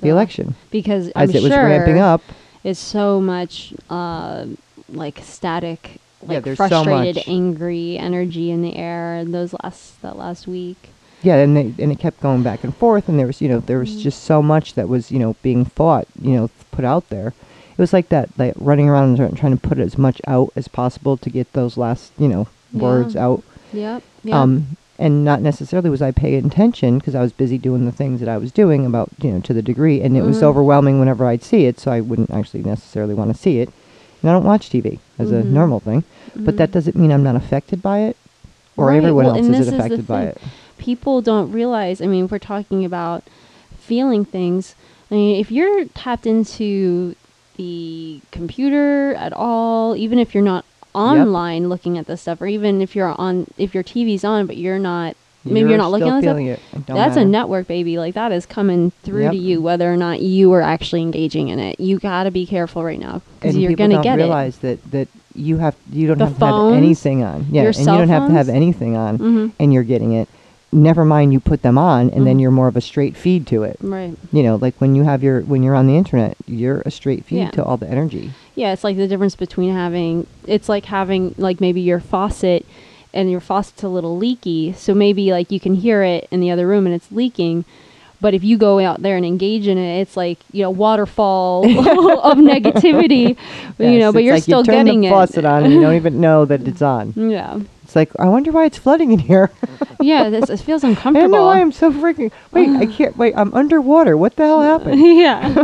[0.00, 0.12] the Yeah.
[0.12, 0.54] election.
[0.70, 2.20] because As I'm it was sure ramping up.
[2.64, 4.44] It's so much uh,
[4.92, 7.28] like static, Yeah, like there's so frustrated, much.
[7.28, 9.24] angry energy in the air.
[9.24, 10.90] Those last that last week.
[11.22, 13.60] Yeah, and they, and it kept going back and forth, and there was you know
[13.60, 14.00] there was Mhm.
[14.02, 17.32] just so much that was you know being fought, you know, put out there.
[17.72, 20.68] It was like that, like running around and trying to put as much out as
[20.68, 23.24] possible to get those last you know words Yeah.
[23.26, 23.42] out.
[23.72, 24.02] Yep.
[24.24, 24.40] Yeah.
[24.42, 28.20] Um, and not necessarily was I paying attention because I was busy doing the things
[28.20, 30.44] that I was doing about you know to the degree, and it was Mhm.
[30.44, 33.70] overwhelming whenever I'd see it, so I wouldn't actually necessarily want to see it.
[34.20, 35.50] And I don't watch TV as a Mhm.
[35.50, 36.04] normal thing,
[36.36, 36.72] but that Mhm.
[36.74, 38.16] doesn't mean I'm not affected by it,
[38.76, 40.28] or Right, everyone well, else is this is affected by thing.
[40.28, 40.38] it.
[40.78, 42.00] people don't realize.
[42.02, 43.22] I mean, if we're talking about
[43.78, 44.74] feeling things.
[45.10, 47.14] I mean, if you're tapped into
[47.62, 52.80] the computer at all, even if you're not online looking at this stuff, or even
[52.82, 56.20] if you're on, if your TV's on, but you're not, maybe you're not looking at
[56.22, 56.38] this stuff.
[56.38, 56.60] it.
[56.76, 57.98] It That's a network, baby.
[57.98, 59.32] Like that is coming through Yep.
[59.32, 61.80] to you, whether or not you are actually engaging in it.
[61.80, 65.08] You got to be careful right now because you're gonna don't get realize that that
[65.34, 67.46] you have you don't The have to have anything on.
[67.50, 69.18] Yeah, and you don't have to have anything on.
[69.18, 69.46] Mm-hmm.
[69.58, 70.28] and you're getting it.
[70.74, 72.40] Never mind, you put them on, and then Mhm.
[72.40, 73.76] you're more of a straight feed to it.
[73.82, 74.14] Right.
[74.32, 77.24] You know, like when you have your when you're on the internet, you're a straight
[77.26, 77.50] feed Yeah.
[77.50, 78.30] to all the energy.
[78.54, 82.64] Yeah, it's like the difference between having it's like having like maybe your faucet
[83.12, 86.50] and your faucet's a little leaky, so maybe like you can hear it in the
[86.50, 87.66] other room and it's leaking.
[88.22, 91.64] But if you go out there and engage in it, it's like you know waterfall
[92.30, 93.36] of negativity,
[93.78, 94.10] you know.
[94.12, 95.10] But you're like still you turn getting the it.
[95.10, 97.12] faucet on, and you don't even know that it's on.
[97.16, 97.58] Yeah,
[97.92, 99.50] It's like I wonder why it's flooding in here.
[100.00, 100.30] yeah.
[100.30, 101.18] This it feels uncomfortable.
[101.18, 102.32] I don't know why I'm so freaking.
[102.50, 103.14] Wait, I can't.
[103.18, 104.16] Wait, I'm underwater.
[104.16, 104.98] What the hell happened?
[104.98, 105.54] yeah,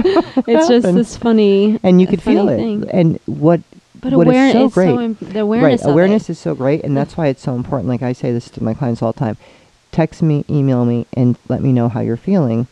[0.46, 0.98] it's just happened?
[0.98, 1.80] this funny.
[1.82, 2.56] And you could funny feel it.
[2.58, 2.90] thing.
[2.90, 3.62] And what
[3.98, 5.84] But what is awareness so is great- so im- the awareness.
[5.84, 8.48] right awareness is so great and that's why it's so important like i say this
[8.50, 9.36] to my clients all the time
[9.90, 12.68] text me email me and let me know how you're feeling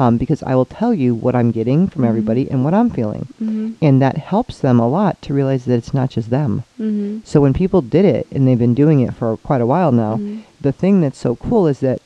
[0.00, 2.08] um, because i will tell you what i'm getting from Mhm.
[2.12, 3.74] everybody and what i'm feeling Mhm.
[3.86, 7.20] and that helps them a lot to realize that it's not just them Mhm.
[7.30, 10.12] so when people did it and they've been doing it for quite a while now
[10.16, 10.38] Mhm.
[10.66, 11.98] the thing that's so cool is that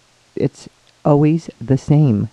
[0.47, 0.69] it's
[1.05, 2.29] always the same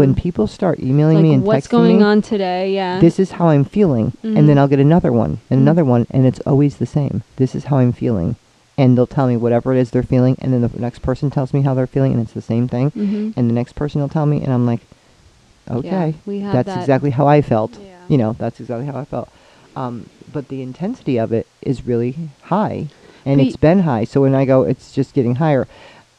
[0.00, 0.16] when Mhm.
[0.24, 2.62] people start emailing like me and what's texting going me, on today?
[2.74, 2.98] Yeah.
[2.98, 4.06] this is how I'm feeling.
[4.24, 4.58] And then Mhm.
[4.58, 7.22] I'll get another one and another one, and it's always the same.
[7.36, 8.34] This is how I'm feeling.
[8.76, 11.54] And they'll tell me whatever it is they're feeling, and then the next person tells
[11.54, 12.90] me how they're feeling, and it's the same thing.
[12.90, 13.34] Mhm.
[13.36, 14.80] And the next person will tell me, and I'm like,
[15.70, 17.78] okay, we have that's that- exactly how I felt.
[17.78, 17.96] Yeah.
[18.08, 19.28] You know, that's exactly how I felt.
[19.76, 22.88] Um, but the intensity of it is really high,
[23.24, 24.04] and But it's been high.
[24.04, 25.66] So when I go, it's just getting higher.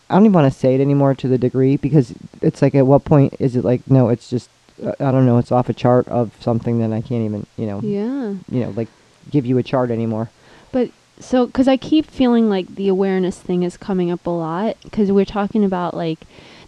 [0.10, 2.88] I don't even want to say it anymore to the degree because it's like, at
[2.88, 4.50] what point is it like, no, it's just,
[4.84, 7.68] uh, I don't know, it's off a chart of something that I can't even, you
[7.68, 8.34] know, Yeah.
[8.52, 8.88] you know, like
[9.30, 10.30] give you a chart anymore.
[10.72, 14.78] But so, because I keep feeling like the awareness thing is coming up a lot,
[14.84, 16.20] because we're talking about like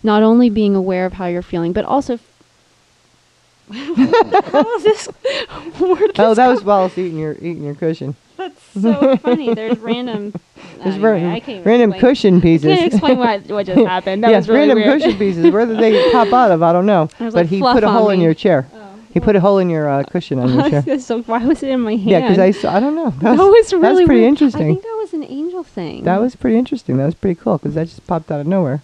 [0.03, 2.19] not only being aware of how you're feeling, but also.
[3.71, 5.05] How is this?
[5.77, 8.15] Where Oh, that was Wallace eating your eating your cushion.
[8.37, 9.53] That's so funny.
[9.53, 10.33] There's random.
[10.83, 12.71] There's anyway, random, I can't random cushion pieces.
[12.71, 14.23] I can't explain what what just happened.
[14.23, 15.01] That yeah, was really random weird.
[15.01, 15.51] cushion pieces.
[15.51, 16.63] Where did they pop out of?
[16.63, 17.09] I don't know.
[17.19, 18.67] But like, he put a hole in your chair.
[18.73, 20.99] Oh, He put a hole in your uh, cushion on your chair.
[20.99, 22.09] so why was it in my hand?
[22.09, 23.11] Yeah, because I, saw, I don't know.
[23.21, 24.29] That was really that's pretty weird.
[24.29, 24.61] interesting.
[24.63, 26.03] I think that was an angel thing.
[26.05, 26.97] That was pretty interesting.
[26.97, 28.81] That was pretty cool because that just popped out of nowhere.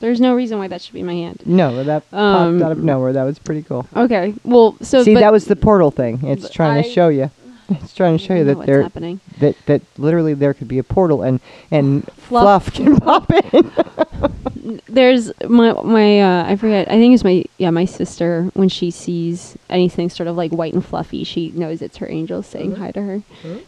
[0.00, 1.42] There's no reason why that should be my hand.
[1.44, 3.12] No, that Um, popped out of nowhere.
[3.12, 3.86] That was pretty cool.
[3.96, 4.34] Okay.
[4.44, 6.20] Well, so See, that was the portal thing.
[6.24, 7.30] It's trying to show you.
[7.70, 9.20] It's trying to show you that what's there happening.
[9.40, 11.38] that that literally there could be a portal and
[11.70, 12.64] and Fluff.
[12.64, 14.80] fluff, can pop in.
[14.88, 16.88] There's my my uh, I forget.
[16.88, 20.72] I think it's my yeah my sister when she sees anything sort of like white
[20.72, 23.22] and fluffy, she knows it's her angel saying hi to her.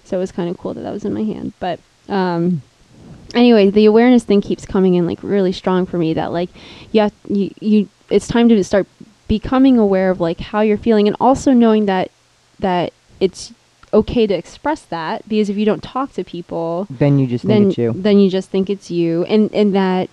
[0.05, 1.53] So it was kind of cool that that was in my hand.
[1.61, 2.63] But um,
[3.35, 6.15] anyway, the awareness thing keeps coming in like really strong for me.
[6.15, 6.51] That like
[6.93, 8.87] yeah you you it's time to start
[9.29, 12.11] becoming aware of like how you're feeling and also knowing that
[12.59, 13.53] that it's
[13.93, 17.63] okay to express that because if you don't talk to people then you just then
[17.63, 17.93] think it's you.
[17.95, 20.11] then you just think it's you and and that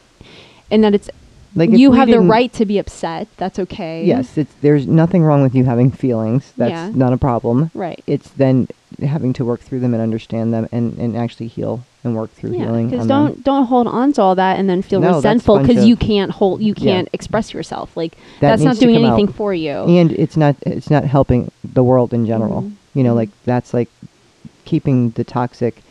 [0.69, 1.10] and that it's
[1.55, 5.41] Like you have the right to be upset that's okay Yes, it's there's nothing wrong
[5.41, 6.53] with you having feelings.
[6.57, 6.91] That's Yeah.
[6.93, 7.71] not a problem.
[7.73, 8.67] right It's then
[9.01, 12.51] having to work through them and understand them and, and actually heal and work through
[12.53, 12.89] yeah healing.
[12.89, 13.41] because don't them.
[13.43, 16.62] don't hold on to all that and then feel No, resentful because you can't hold
[16.62, 19.13] you can't express yourself like That that's not doing come out.
[19.17, 22.62] anything for you and it's not it's not helping the world in general.
[22.63, 22.71] Mhm.
[22.93, 23.17] You know, Mhm.
[23.17, 23.89] like that's like
[24.65, 25.81] keeping the toxic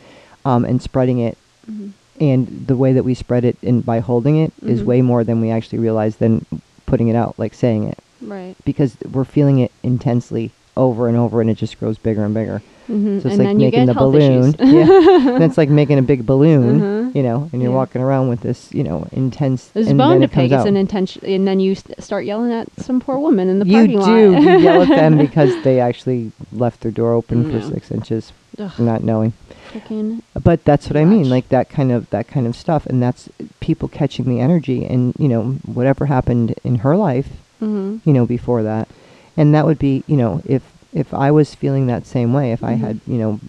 [0.45, 1.37] um, and spreading it.
[1.71, 1.91] Mhm.
[2.19, 4.85] And the way that we spread it and by holding it is Mhm.
[4.85, 6.45] way more than we actually realize than
[6.85, 11.41] putting it out, like saying it, right because we're feeling it intensely over and over,
[11.41, 12.61] and it just grows bigger and bigger.
[12.87, 14.55] Hmm So it's and like then you making get the balloon.
[14.59, 17.11] yeah, that's like making a big balloon, Uh-huh.
[17.13, 17.77] you know, and you're Yeah.
[17.77, 19.67] walking around with this, you know, intense.
[19.69, 20.51] There's and bone then to pick.
[20.51, 23.65] It's an intention, and then you st- start yelling at some poor woman in the
[23.67, 23.99] you parking do.
[23.99, 24.41] lot.
[24.41, 27.51] you do yell at them because they actually left their door open Yeah.
[27.59, 29.33] for six inches, Ugh, not knowing.
[29.71, 33.01] frickin' But that's what I mean, like that kind of that kind of stuff, and
[33.03, 33.27] that's
[33.59, 37.27] people catching the energy, and you know whatever happened in her life,
[37.61, 37.99] Mhm.
[38.05, 38.87] you know, before that,
[39.35, 40.61] and that would be, you know, if
[40.97, 42.79] if I was feeling that same way, if I Mhm.
[42.79, 43.39] had, you know,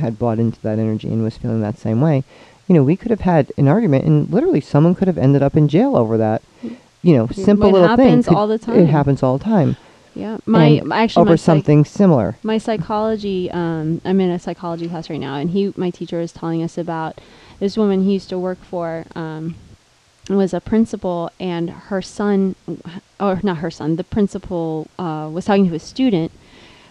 [0.00, 2.24] had bought into that energy and was feeling that same way,
[2.68, 5.56] you know, we could have had an argument, and literally someone could have ended up
[5.56, 6.42] in jail over that.
[7.02, 8.08] You know, simple it little thing.
[8.08, 8.78] happens all the time.
[8.80, 9.76] It happens all the time.
[10.14, 12.36] Yeah, my And actually over my psych- something similar.
[12.42, 16.30] my psychology um i'm in a psychology class right now and he my teacher is
[16.32, 17.20] telling us about
[17.58, 19.56] this woman he used to work for um
[20.30, 22.54] was a principal and her son
[23.20, 26.30] or not her son the principal uh, was talking to a student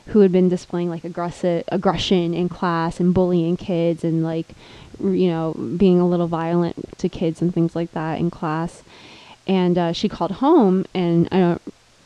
[0.07, 4.47] who had been displaying like aggressive aggression in class and bullying kids and like
[4.99, 8.83] you know being a little violent to kids and things like that in class.
[9.45, 11.61] And uh, she called home and I don't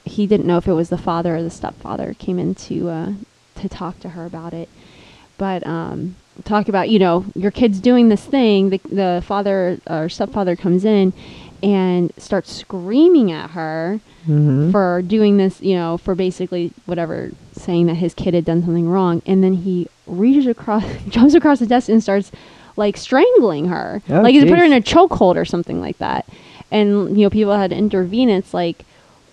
[0.06, 3.14] he didn't know if it was the father or the stepfather came in to uh,
[3.56, 4.70] to talk to her about it.
[5.38, 10.10] But um, talk about you know your kid's doing this thing the, the father or
[10.10, 11.14] stepfather comes in
[11.64, 14.72] and starts screaming at her Mm-hmm.
[14.72, 18.90] for doing this you know for basically whatever saying that his kid had done something
[18.90, 22.30] wrong and then he reaches across jumps across the desk and starts
[22.76, 26.26] like strangling her Oh, like he put her in a chokehold or something like that
[26.70, 28.84] and you know people had to intervene it's like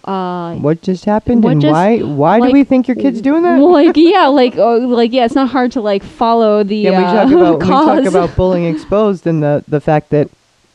[0.04, 1.98] uh What just happened, What and just- why?
[1.98, 3.58] Why like, do we think your kid's doing that?
[3.58, 6.90] well, like yeah, like oh, like yeah, it's not hard to like follow the yeah,
[6.98, 10.28] we uh, talk about we talk about bullying exposed and the the fact that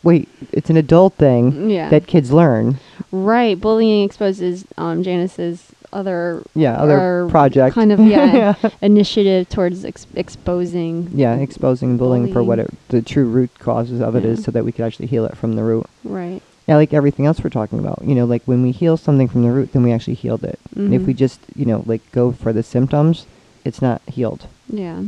[0.03, 2.79] wait, it's an adult thing yeah, that kids learn.
[3.11, 3.59] right.
[3.59, 7.73] Bullying Exposed um Janice's other Yeah, other project.
[7.73, 13.25] kind of yeah, initiative towards ex- exposing yeah, exposing bullying, for what it, the true
[13.25, 14.45] root causes of it is, Yeah.
[14.45, 15.87] so that we could actually heal it from the root.
[16.03, 16.41] right.
[16.67, 18.03] Yeah, like everything else we're talking about.
[18.05, 20.59] You know, like when we heal something from the root, then we actually healed it.
[20.75, 23.25] And if we just, you know, like go for the symptoms,
[23.65, 24.45] it's not healed.
[24.67, 25.01] Yeah.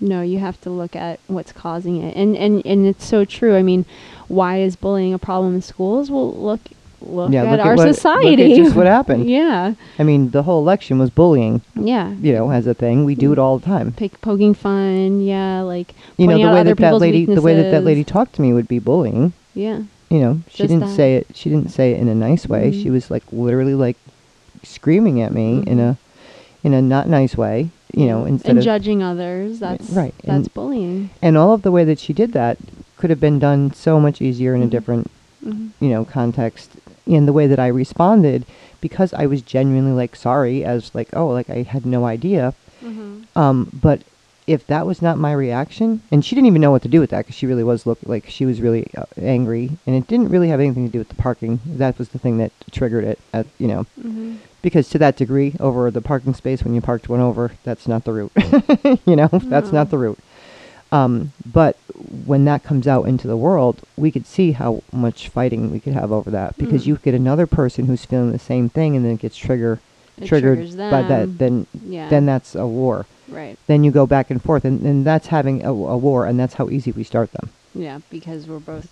[0.00, 2.16] No, you have to look at what's causing it.
[2.16, 3.56] And and and it's so true.
[3.56, 3.84] I mean,
[4.28, 6.10] why is bullying a problem in schools?
[6.10, 6.60] Well, look
[7.00, 8.36] look yeah, at look our at what, society.
[8.48, 9.28] Look at just what happened.
[9.28, 9.74] yeah.
[9.98, 11.60] I mean, the whole election was bullying.
[11.74, 12.10] Yeah.
[12.14, 13.92] You know, as a thing, we do it all the time.
[13.92, 17.70] Pick, poking fun, yeah, like You know, the way that that lady, the way that
[17.70, 19.32] that lady talked to me would be bullying.
[19.54, 19.82] Yeah.
[20.10, 20.96] You know, she Just didn't that.
[20.96, 21.26] say it.
[21.34, 22.70] She didn't say it in a nice way.
[22.70, 22.82] Mhm.
[22.82, 23.96] She was like literally like
[24.62, 25.90] screaming at me in Mhm.
[25.90, 25.96] a
[26.62, 29.58] in a not nice way, you know, instead and of judging others.
[29.60, 31.10] That's right, That's and- bullying.
[31.22, 32.58] and all of the way that she did that
[32.98, 34.70] could have been done so much easier in a Mhm.
[34.70, 35.10] different
[35.44, 36.70] hmm you know context
[37.06, 38.46] in the way that I responded
[38.80, 43.22] because I was genuinely like sorry as like oh like I had no idea hmm
[43.36, 44.00] um but
[44.46, 47.10] if that was not my reaction and she didn't even know what to do with
[47.10, 50.28] that because she really was look like she was really uh, angry and it didn't
[50.28, 51.60] really have anything to do with the parking.
[51.66, 53.82] That was the thing that triggered it at you know.
[54.00, 57.86] Hmm because to that degree over the parking space when you parked one over that's
[57.86, 58.32] not the root.
[59.06, 60.18] You know that's not the root.
[60.90, 61.76] Um, but
[62.24, 65.92] when that comes out into the world we could see how much fighting we could
[65.92, 66.86] have over that because Mhm.
[66.86, 69.80] you get another person who's feeling the same thing and then it gets trigger
[70.20, 71.08] It triggered triggers by them.
[71.08, 72.08] that then yeah.
[72.08, 73.56] then that's a war right.
[73.66, 76.54] then you go back and forth and, and that's having a, a war and that's
[76.54, 78.88] how easy we start them Yeah, because we're both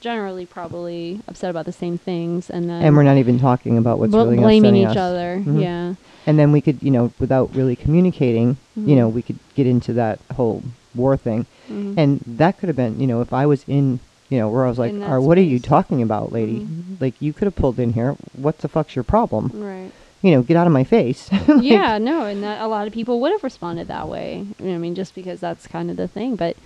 [0.00, 3.98] generally probably upset about the same things, and then and we're not even talking about
[3.98, 4.96] what's bl- really blaming upsetting each us.
[4.96, 5.42] other.
[5.44, 5.60] Mhm.
[5.62, 5.94] Yeah.
[6.26, 9.14] and then we could you know without really communicating you know Mhm.
[9.14, 10.62] we could get into that whole
[10.94, 11.94] war thing Mhm.
[11.96, 13.98] and that could have been you know if i was in
[14.30, 15.68] you know where i was like In that or what are you space.
[15.68, 17.00] talking about lady Mhm.
[17.00, 19.90] like you could have pulled in here what the fuck's your problem right.
[20.22, 22.92] You know get out of my face Like, yeah, no, and that a lot of
[22.92, 24.46] people would have responded that way.
[24.58, 26.56] You know, I mean, just because that's kind of the thing, but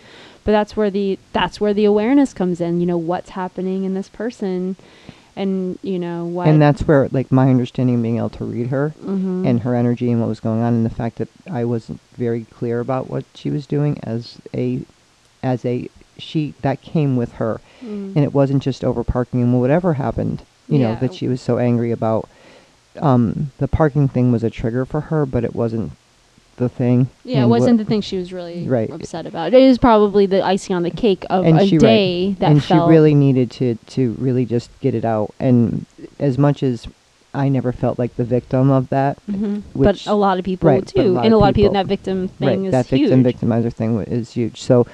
[0.44, 2.80] but that's where the that's where the awareness comes in.
[2.80, 4.76] You know, what's happening in this person,
[5.34, 6.48] and you know what.
[6.48, 9.46] and that's where like my understanding of being able to read her Mhm.
[9.46, 12.44] and her energy and what was going on and the fact that I wasn't very
[12.44, 14.80] clear about what she was doing as a
[15.42, 15.88] as a
[16.18, 18.12] she that came with her Mhm.
[18.16, 21.58] and it wasn't just over parking and whatever happened you know that she was so
[21.58, 22.28] angry about
[23.02, 25.92] um the parking thing was a trigger for her but it wasn't
[26.56, 28.88] the thing Yeah, it wasn't the thing she was really Right.
[28.90, 29.52] upset about.
[29.52, 31.80] It was probably the icing on the cake of And a she- right.
[31.82, 35.84] day that and she really needed to to really just get it out and
[36.18, 36.86] as much as
[37.34, 39.64] I never felt like the victim of that Mhm.
[39.74, 41.72] which- but a lot of people right, but a and a lot of people.
[41.72, 43.10] people- That victim thing right is that huge.
[43.10, 44.86] victim victimizer thing wa- is huge so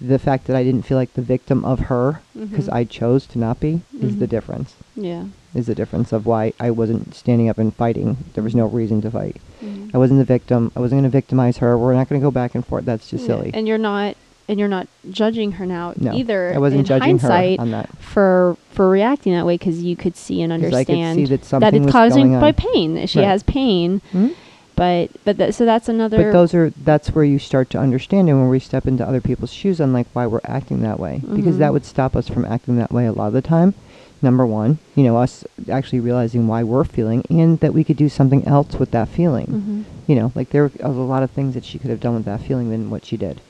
[0.00, 2.72] the fact that I didn't feel like the victim of her because Mhm.
[2.72, 4.30] I chose to not be is the Mhm.
[4.30, 4.74] difference.
[4.94, 5.24] Yeah.
[5.52, 8.16] Is the difference of why I wasn't standing up and fighting.
[8.34, 9.36] There was no reason to fight.
[9.64, 9.90] Mhm.
[9.92, 10.70] I wasn't the victim.
[10.76, 11.76] I wasn't going to victimize her.
[11.76, 12.84] We're not going to go back and forth.
[12.84, 13.50] That's just Yeah, silly.
[13.52, 14.16] And you're not
[14.48, 16.52] and you're not judging her now no, either.
[16.54, 17.88] I wasn't in judging hindsight her on that.
[17.98, 21.92] for for reacting that way because you could see and understand see that something it's
[21.92, 22.94] causing by pain.
[22.94, 23.26] that She Right.
[23.28, 24.32] has pain, Mhm.
[24.76, 26.16] but but that, so that's another.
[26.16, 29.20] But those are that's where you start to understand and when we step into other
[29.20, 32.44] people's shoes on like why we're acting that way because that would stop us from
[32.44, 33.74] acting that way a lot of the time.
[34.22, 38.08] Number one, you know, us actually realizing why we're feeling and that we could do
[38.08, 39.46] something else with that feeling.
[39.46, 39.84] Mhm.
[40.06, 42.24] you know, like there were a lot of things that she could have done with
[42.24, 43.40] that feeling than what she did.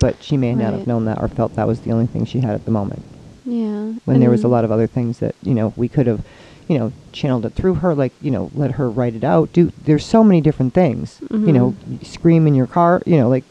[0.00, 2.40] But she may not have known that or felt that was the only thing she
[2.40, 3.02] had at the moment.
[3.44, 3.92] Yeah.
[4.06, 6.22] When there was a lot of other things that, you know, we could have,
[6.66, 9.52] you know, channeled it through her, like, you know, let her write it out.
[9.52, 11.18] Do there's so many different things.
[11.30, 12.04] You know, Mhm.
[12.06, 13.44] scream in your car, you know, like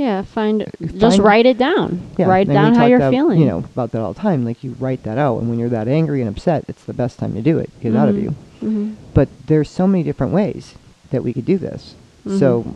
[0.00, 0.64] Yeah, find
[0.96, 2.00] just write it down.
[2.16, 3.38] yeah, write down how you're feeling.
[3.38, 4.44] You know, about that all the time.
[4.46, 7.18] Like you write that out and when you're that angry and upset, it's the best
[7.18, 7.68] time to do it.
[7.82, 8.22] Get it out of Mhm.
[8.22, 8.34] you.
[8.62, 8.94] Mhm.
[9.12, 10.74] But there's so many different ways
[11.10, 11.94] that we could do this.
[12.38, 12.72] So Mhm.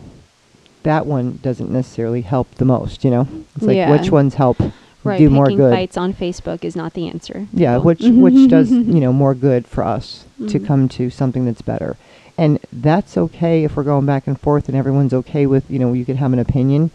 [0.83, 3.27] that one doesn't necessarily help the most, you know?
[3.55, 3.89] It's like Yeah.
[3.91, 4.57] which ones help
[5.03, 5.71] Right, do more good.
[5.73, 7.47] fights on Facebook is not the answer.
[7.53, 10.65] Yeah, which which does, you know, more good for us to Mhm.
[10.65, 11.95] come to something that's better.
[12.37, 15.93] And that's okay if we're going back and forth and everyone's okay with, you know,
[15.93, 16.91] you can have an opinion,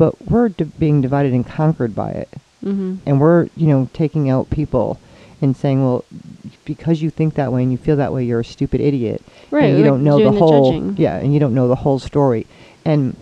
[0.00, 2.28] but we're d- being divided and conquered by it.
[2.64, 2.98] Mhm.
[3.06, 4.98] And we're, you know, taking out people
[5.42, 6.04] and saying, well,
[6.64, 9.20] because you think that way and you feel that way, you're a stupid idiot.
[9.50, 10.94] Right, And you don't know the the whole judging.
[10.98, 12.46] Yeah, and you don't know the whole story.
[12.84, 13.14] And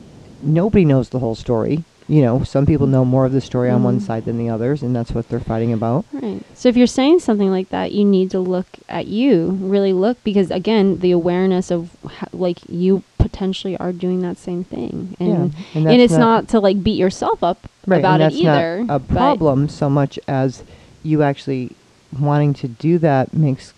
[0.43, 1.83] nobody knows the whole story.
[2.09, 4.03] You know, some people know more of the story on one Mhm.
[4.03, 6.07] side than the others, and that's what they're fighting about.
[6.13, 6.41] Right.
[6.55, 10.17] So if you're saying something like that, you need to look at you, really look,
[10.25, 15.29] because again, the awareness of how, like you potentially are doing that same thing, and
[15.29, 18.85] yeah, and, and, it's not, to like beat yourself up right, about it either.
[18.85, 20.63] Not a problem so much as
[21.03, 21.73] you actually
[22.19, 23.75] wanting to do that makes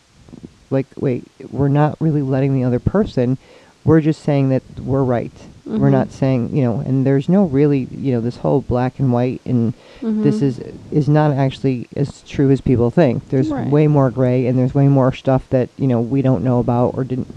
[0.70, 3.38] like wait, we're not really letting the other person.
[3.84, 5.32] We're just saying that we're right.
[5.78, 5.92] We're Mhm.
[5.92, 9.40] not saying you know, and there's no really you know this whole black and white
[9.46, 10.42] and this Mhm.
[10.42, 13.28] is is not actually as true as people think.
[13.28, 13.70] There's Right.
[13.70, 16.94] way more gray and there's way more stuff that you know we don't know about
[16.96, 17.28] or didn't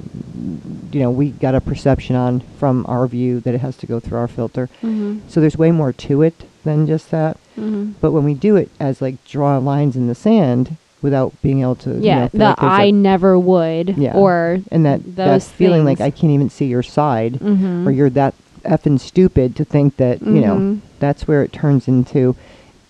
[0.92, 4.00] you know we got a perception on from our view that it has to go
[4.00, 4.68] through our filter.
[4.84, 5.20] Mhm.
[5.28, 7.38] So there's way more to it than just that.
[7.60, 7.94] Mhm.
[8.02, 11.76] But when we do it as like draw lines in the sand without being able
[11.76, 14.16] to, you yeah, know, feel the like I a- never would, Yeah.
[14.16, 17.86] or and that that those feeling like I can't even see your side, Mhm.
[17.86, 18.34] or you're that
[18.64, 20.56] effing stupid to think that you know.
[20.56, 20.80] Mhm.
[21.00, 22.36] That's where it turns into,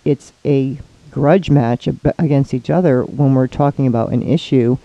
[0.06, 0.78] it's a
[1.12, 4.78] grudge match ab- against each other when we're talking about an issue.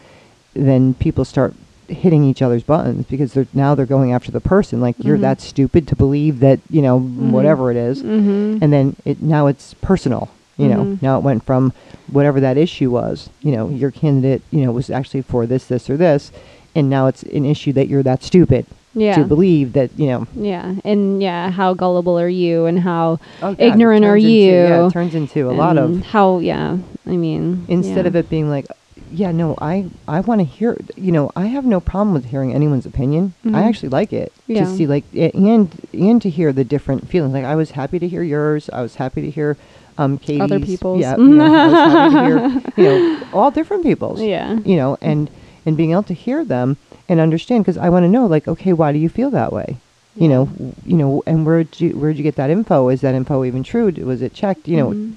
[0.55, 1.55] Then people start
[1.89, 5.23] hitting each other's buttons because they're now they're going after the person like you're Mhm.
[5.23, 7.31] that stupid to believe that you know Mhm.
[7.31, 8.59] whatever it is Mhm.
[8.61, 11.03] and then it now it's personal you know Mhm.
[11.03, 11.73] now it went from
[12.13, 15.89] whatever that issue was you know your candidate you know was actually for this this
[15.89, 16.31] or this
[16.75, 19.15] and now it's an issue that you're that stupid yeah.
[19.15, 23.55] to believe that you know Yeah, and yeah, how gullible are you, and how oh
[23.55, 24.87] God, ignorant are into- yeah you?
[24.87, 26.79] it turns into a lot of how yeah.
[27.07, 28.09] I mean, instead yeah.
[28.09, 28.67] of it being like
[29.11, 32.53] yeah no i i want to hear you know i have no problem with hearing
[32.53, 33.55] anyone's opinion Mhm.
[33.55, 34.65] i actually like it Yeah.
[34.65, 38.07] to see like and and to hear the different feelings like i was happy to
[38.07, 39.57] hear yours i was happy to hear
[39.99, 41.01] um Katie's, Other people's.
[41.01, 44.77] yeah you know, I was happy to hear you know all different people's yeah, you
[44.77, 45.29] know and
[45.67, 46.77] and being able to hear them
[47.09, 49.77] and understand because i want to know like okay why do you feel that way?
[50.15, 50.49] You know
[50.85, 52.89] you know and where'd you where'd you get that info?
[52.89, 53.87] Is that info even true?
[54.13, 54.67] Was it checked?
[54.69, 55.13] You know Mhm.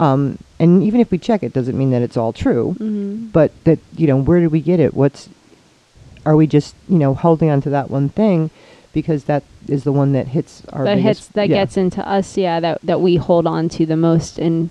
[0.00, 3.32] um and even if we check it doesn't mean that it's all true Mhm.
[3.32, 4.92] but that you know where did we get it?
[4.94, 5.28] What's
[6.26, 8.50] are we just you know holding on to that one thing
[8.92, 11.56] because that is the one that hits our that hits that yeah.
[11.56, 14.70] gets into us yeah that that we hold on to the most and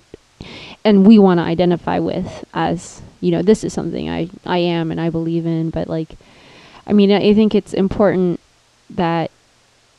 [0.84, 4.90] and we want to identify with as you know this is something i i am
[4.90, 6.16] and i believe in but like
[6.86, 8.40] i mean i think it's important
[8.90, 9.30] that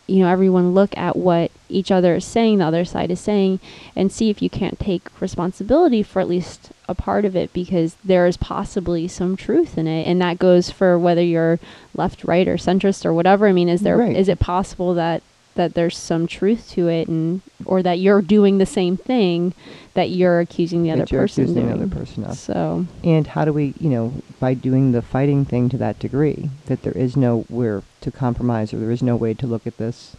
[0.07, 3.59] you know everyone look at what each other is saying the other side is saying
[3.95, 7.95] and see if you can't take responsibility for at least a part of it because
[8.03, 10.05] there is possibly some truth in it.
[10.07, 11.59] And that goes for whether you're
[11.95, 13.47] left right or centrist or whatever.
[13.47, 14.29] I mean is there is Right.
[14.29, 15.21] it possible that
[15.55, 19.53] that there's some truth to it and or that you're doing the same thing
[19.93, 21.83] that you're accusing the that other you're person accusing the doing.
[21.83, 22.35] other person of.
[22.37, 22.87] So.
[23.03, 26.81] And how do we you know by doing the fighting thing to that degree that
[26.81, 30.15] there is nowhere to compromise or there is no way to look at this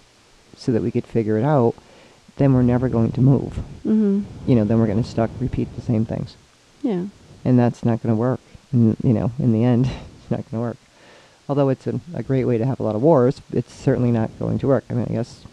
[0.57, 1.75] so that we could figure it out
[2.37, 3.59] then we're never going to move.
[3.85, 6.37] Mhm you know then we're going to stuck repeat the same things
[6.85, 7.05] yeah.
[7.47, 8.41] And that's not going to work.
[8.73, 9.87] And you know in the end
[10.21, 10.77] it's not going to work.
[11.49, 14.31] Although it's a, a great way to have a lot of wars it's certainly not
[14.39, 14.85] going to work.
[14.91, 15.45] I mean i guess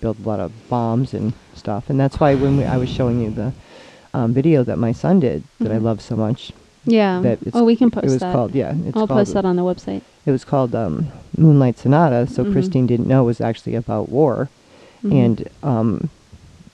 [0.00, 1.88] build a lot of bombs and stuff.
[1.90, 3.52] And that's why when we, i was showing you the
[4.12, 5.82] um, video that my son did that i Mhm.
[5.82, 6.52] love so much.
[6.86, 7.20] Yeah.
[7.22, 8.32] That it's, oh we can post it was that.
[8.34, 10.02] called yeah it's i'll post that on the website.
[10.26, 12.52] it was called um, moonlight sonata so Mhm.
[12.52, 14.48] christine didn't know it was actually about war.
[15.02, 15.12] Mhm.
[15.24, 15.88] and um,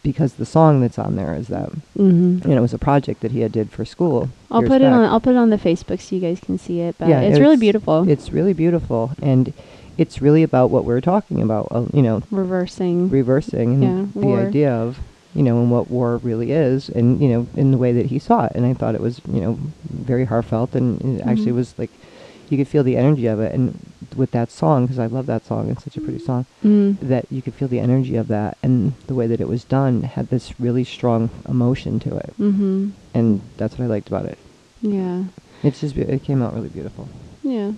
[0.03, 2.39] because the song that's on there is that mm-hmm.
[2.49, 4.87] you know it was a project that he had did for school I'll put it
[4.87, 5.05] on.
[5.05, 6.97] I'll put it on the Facebook so you guys can see it.
[6.99, 8.09] But Yeah, it's, really beautiful.
[8.09, 9.53] It's really beautiful, and
[9.97, 11.69] it's really about what we're talking about.
[11.71, 13.09] Uh, you know, reversing.
[13.11, 14.41] reversing and Yeah, the war.
[14.41, 14.99] idea of
[15.35, 18.19] you know and what war really is, and you know in the way that he
[18.19, 18.53] saw it.
[18.57, 21.57] And I thought it was you know very heartfelt, and it actually Mhm.
[21.63, 21.91] was like
[22.49, 23.55] you could feel the energy of it.
[23.55, 23.79] And
[24.17, 26.47] with that song, because I love that song, it's such a pretty song.
[26.65, 26.99] Mm.
[27.01, 30.03] That you could feel the energy of that, and the way that it was done
[30.03, 32.91] had this really strong emotion to it, Mm-hmm.
[33.15, 34.39] and that's what I liked about it.
[34.83, 35.25] Yeah.
[35.63, 37.09] It's just be- it came out really beautiful.
[37.43, 37.73] Yeah.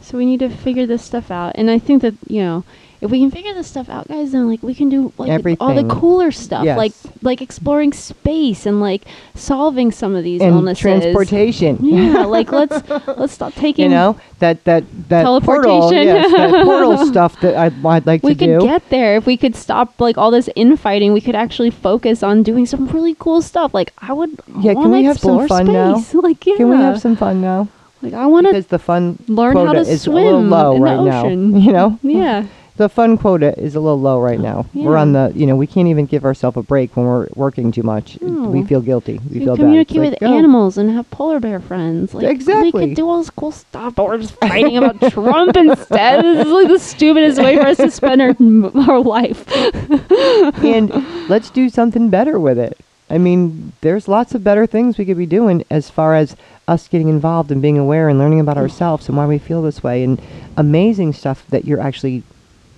[0.00, 2.64] So we need to figure this stuff out, and I think that you know,
[3.00, 5.74] if we can figure this stuff out, guys, then like we can do like all
[5.74, 6.76] the cooler stuff, Yes.
[6.76, 6.92] like
[7.22, 9.02] like exploring space and like
[9.34, 10.80] solving some of these and illnesses.
[10.82, 11.78] transportation.
[11.82, 13.84] Yeah, like let's let's stop taking.
[13.84, 15.42] you know that that that portal,
[15.90, 16.04] Teleportation.
[16.04, 18.66] yes, that portal stuff that I'd, I'd like we to could do.
[18.66, 21.12] get there if we could stop like all this infighting.
[21.12, 23.72] We could actually focus on doing some really cool stuff.
[23.74, 24.30] Like I would.
[24.60, 25.96] Yeah, can we have some fun now?
[25.98, 26.14] space.
[26.20, 26.56] Like yeah.
[26.56, 27.68] Can we have some fun now?
[28.02, 30.74] Like I want to Because the fun learn how to is swim a little low
[30.76, 31.50] in right the ocean.
[31.52, 31.58] now.
[31.58, 32.46] You know, Yeah.
[32.80, 34.64] The fun quota is a little low right now.
[34.72, 37.70] We're on the, you know, we can't even give ourselves a break when we're working
[37.70, 38.16] too much.
[38.22, 38.64] We hmm.
[38.64, 39.20] feel guilty.
[39.30, 39.64] We feel bad.
[39.64, 40.38] communicate It's like, with go.
[40.38, 42.14] animals and have polar bear friends.
[42.14, 42.86] Like we Exactly.
[42.86, 46.24] could do all this cool stuff, but we're just fighting about Trump instead.
[46.24, 48.34] This is like the stupidest way for us to spend our
[48.88, 49.44] our life.
[50.64, 52.78] and let's do something better with it.
[53.10, 56.34] I mean, there's lots of better things we could be doing as far as
[56.66, 59.82] us getting involved and being aware and learning about ourselves and why we feel this
[59.82, 60.18] way and
[60.56, 62.22] amazing stuff that you're actually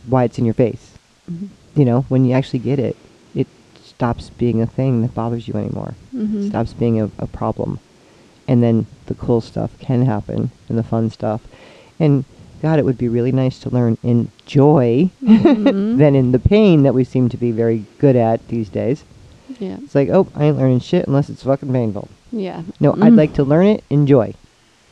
[0.07, 0.93] why it's in your face.
[1.75, 2.97] You know, when you actually get it,
[3.35, 3.47] it
[3.83, 5.95] stops being a thing that bothers you anymore.
[6.15, 6.49] Mhm.
[6.49, 7.79] Stops being a, a problem.
[8.49, 11.41] And then the cool stuff can happen and the fun stuff.
[11.99, 12.25] And
[12.61, 15.97] God, it would be really nice to learn in joy Mhm.
[15.99, 19.05] than in the pain that we seem to be very good at these days.
[19.59, 19.77] Yeah.
[19.83, 22.09] It's like, oh, I ain't learning shit unless it's fucking painful.
[22.33, 22.63] Yeah.
[22.81, 23.17] No, I'd Mm.
[23.17, 24.35] like to learn it in joy.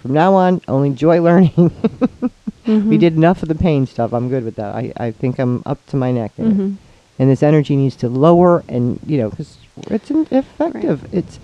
[0.02, 1.52] From now on, only joy learning.
[2.66, 3.00] We Mhm.
[3.00, 4.12] did enough of the pain stuff.
[4.12, 4.74] I'm good with that.
[4.74, 6.56] I, I think I'm up to my neck in it.
[6.56, 6.76] Mhm.
[7.18, 9.56] And this energy needs to lower and, you know, because
[9.90, 11.08] it's effective.
[11.10, 11.40] It's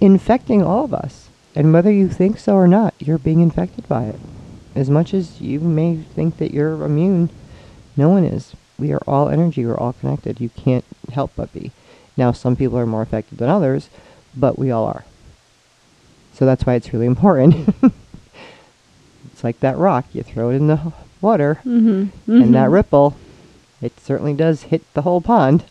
[0.00, 1.30] infecting all of us.
[1.56, 4.20] And whether you think so or not, you're being infected by it.
[4.76, 7.30] As much as you may think that you're immune,
[7.96, 8.52] no one is.
[8.78, 9.64] We are all energy.
[9.66, 10.38] We're all connected.
[10.40, 11.72] You can't help but be.
[12.16, 13.88] Now, some people are more affected than others,
[14.36, 15.04] but we all are.
[16.38, 17.74] So that's why it's really important.
[19.32, 20.04] It's like that rock.
[20.12, 22.42] You throw it in the water, Mm-hmm.
[22.42, 23.16] and that ripple,
[23.80, 25.62] it certainly does hit the whole pond.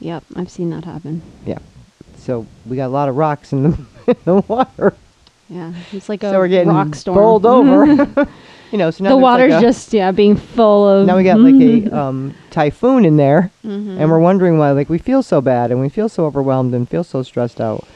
[0.00, 1.22] Yep, I've seen that happen.
[1.46, 1.58] Yeah.
[2.16, 4.94] So we got a lot of rocks in the, in the water.
[5.48, 7.16] Yeah, it's like a so we're getting rock storm.
[7.16, 7.84] bowled over.
[8.72, 11.06] you know, so now the water's like a- just yeah being full of.
[11.06, 14.00] now we got like a um, typhoon in there, Mhm.
[14.00, 16.88] and we're wondering why like we feel so bad and we feel so overwhelmed and
[16.88, 17.86] feel so stressed out.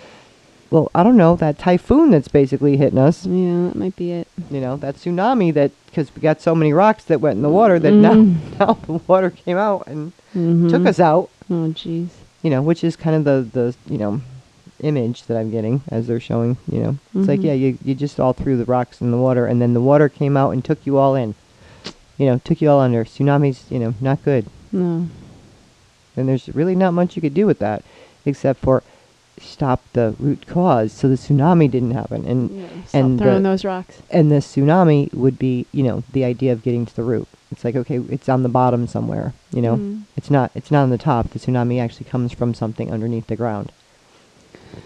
[0.76, 3.24] Well, I don't know that typhoon that's basically hitting us.
[3.24, 4.28] Yeah, that might be it.
[4.50, 7.48] You know that tsunami that because we got so many rocks that went in the
[7.48, 8.00] water that Mm.
[8.02, 8.12] now
[8.66, 10.86] now the water came out and took Mhm.
[10.86, 11.30] us out.
[11.50, 12.08] Oh, jeez.
[12.42, 14.20] You know, which is kind of the the you know
[14.82, 16.58] image that I'm getting as they're showing.
[16.70, 17.44] You know, it's like Mhm.
[17.44, 20.10] yeah, you you just all threw the rocks in the water and then the water
[20.10, 21.34] came out and took you all in.
[22.18, 23.02] You know, took you all under.
[23.06, 24.44] Tsunamis, you know, not good.
[24.72, 25.06] No.
[26.18, 27.82] And there's really not much you could do with that
[28.26, 28.82] except for
[29.40, 32.24] stop the root cause so the tsunami didn't happen.
[32.24, 34.00] And Yeah, and throwing the- those rocks.
[34.10, 37.28] and the tsunami would be, you know, the idea of getting to the root.
[37.52, 39.76] It's like okay, it's on the bottom somewhere, you know.
[39.76, 40.02] Mm.
[40.16, 41.30] It's not it's not on the top.
[41.30, 43.70] The tsunami actually comes from something underneath the ground.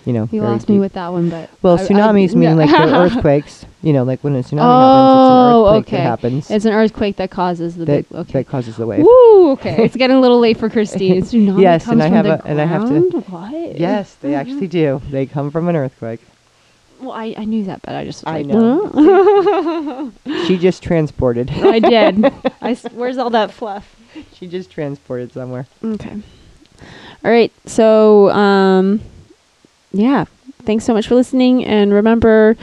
[0.06, 2.54] You know, You lost me with that one, but Well, I- I- tsunamis mean yeah.
[2.54, 3.66] like the earthquakes.
[3.82, 5.96] You know, like when a tsunami Oh, happens, it's an earthquake okay.
[5.96, 6.50] that happens.
[6.50, 8.18] It's an earthquake that causes the that, big.
[8.18, 8.32] Okay.
[8.40, 9.04] that causes the wave.
[9.04, 9.50] Woo!
[9.52, 11.22] Okay, it's getting a little late for Christine.
[11.22, 13.24] Tsunami Yes, comes and I from have the a- and I have to- ground?
[13.28, 13.78] What?
[13.78, 15.00] Yes, they actually do.
[15.10, 16.20] They come from an earthquake.
[17.00, 18.26] Well, I, I knew that, but I just.
[18.26, 20.12] I like, know.
[20.46, 21.50] She just transported.
[21.50, 22.24] I did.
[22.60, 23.96] I s- where's all that fluff?
[24.34, 25.66] she just transported somewhere.
[25.82, 26.20] Okay.
[27.24, 27.52] All right.
[27.64, 29.00] So, um,
[29.92, 30.24] yeah.
[30.64, 31.64] Thanks so much for listening.
[31.64, 32.56] And remember,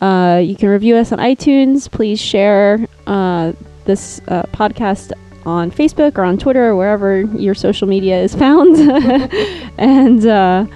[0.00, 1.90] uh, you can review us on iTunes.
[1.90, 3.52] Please share uh,
[3.84, 5.12] this uh, podcast
[5.46, 8.76] on Facebook or on Twitter or wherever your social media is found.
[9.78, 10.66] and uh,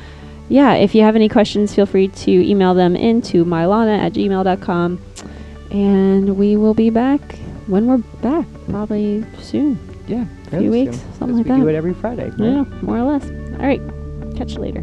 [0.49, 4.99] yeah, if you have any questions, feel free to email them into mylana at gmail.com.
[5.71, 7.21] And we will be back
[7.67, 9.79] when we're back, probably soon.
[10.09, 11.55] Yeah, a Few weeks, something like that.
[11.55, 12.29] we do it every Friday.
[12.31, 12.39] right?
[12.41, 13.25] Yeah, more or less.
[13.25, 13.81] All right.
[14.37, 14.83] Catch you later.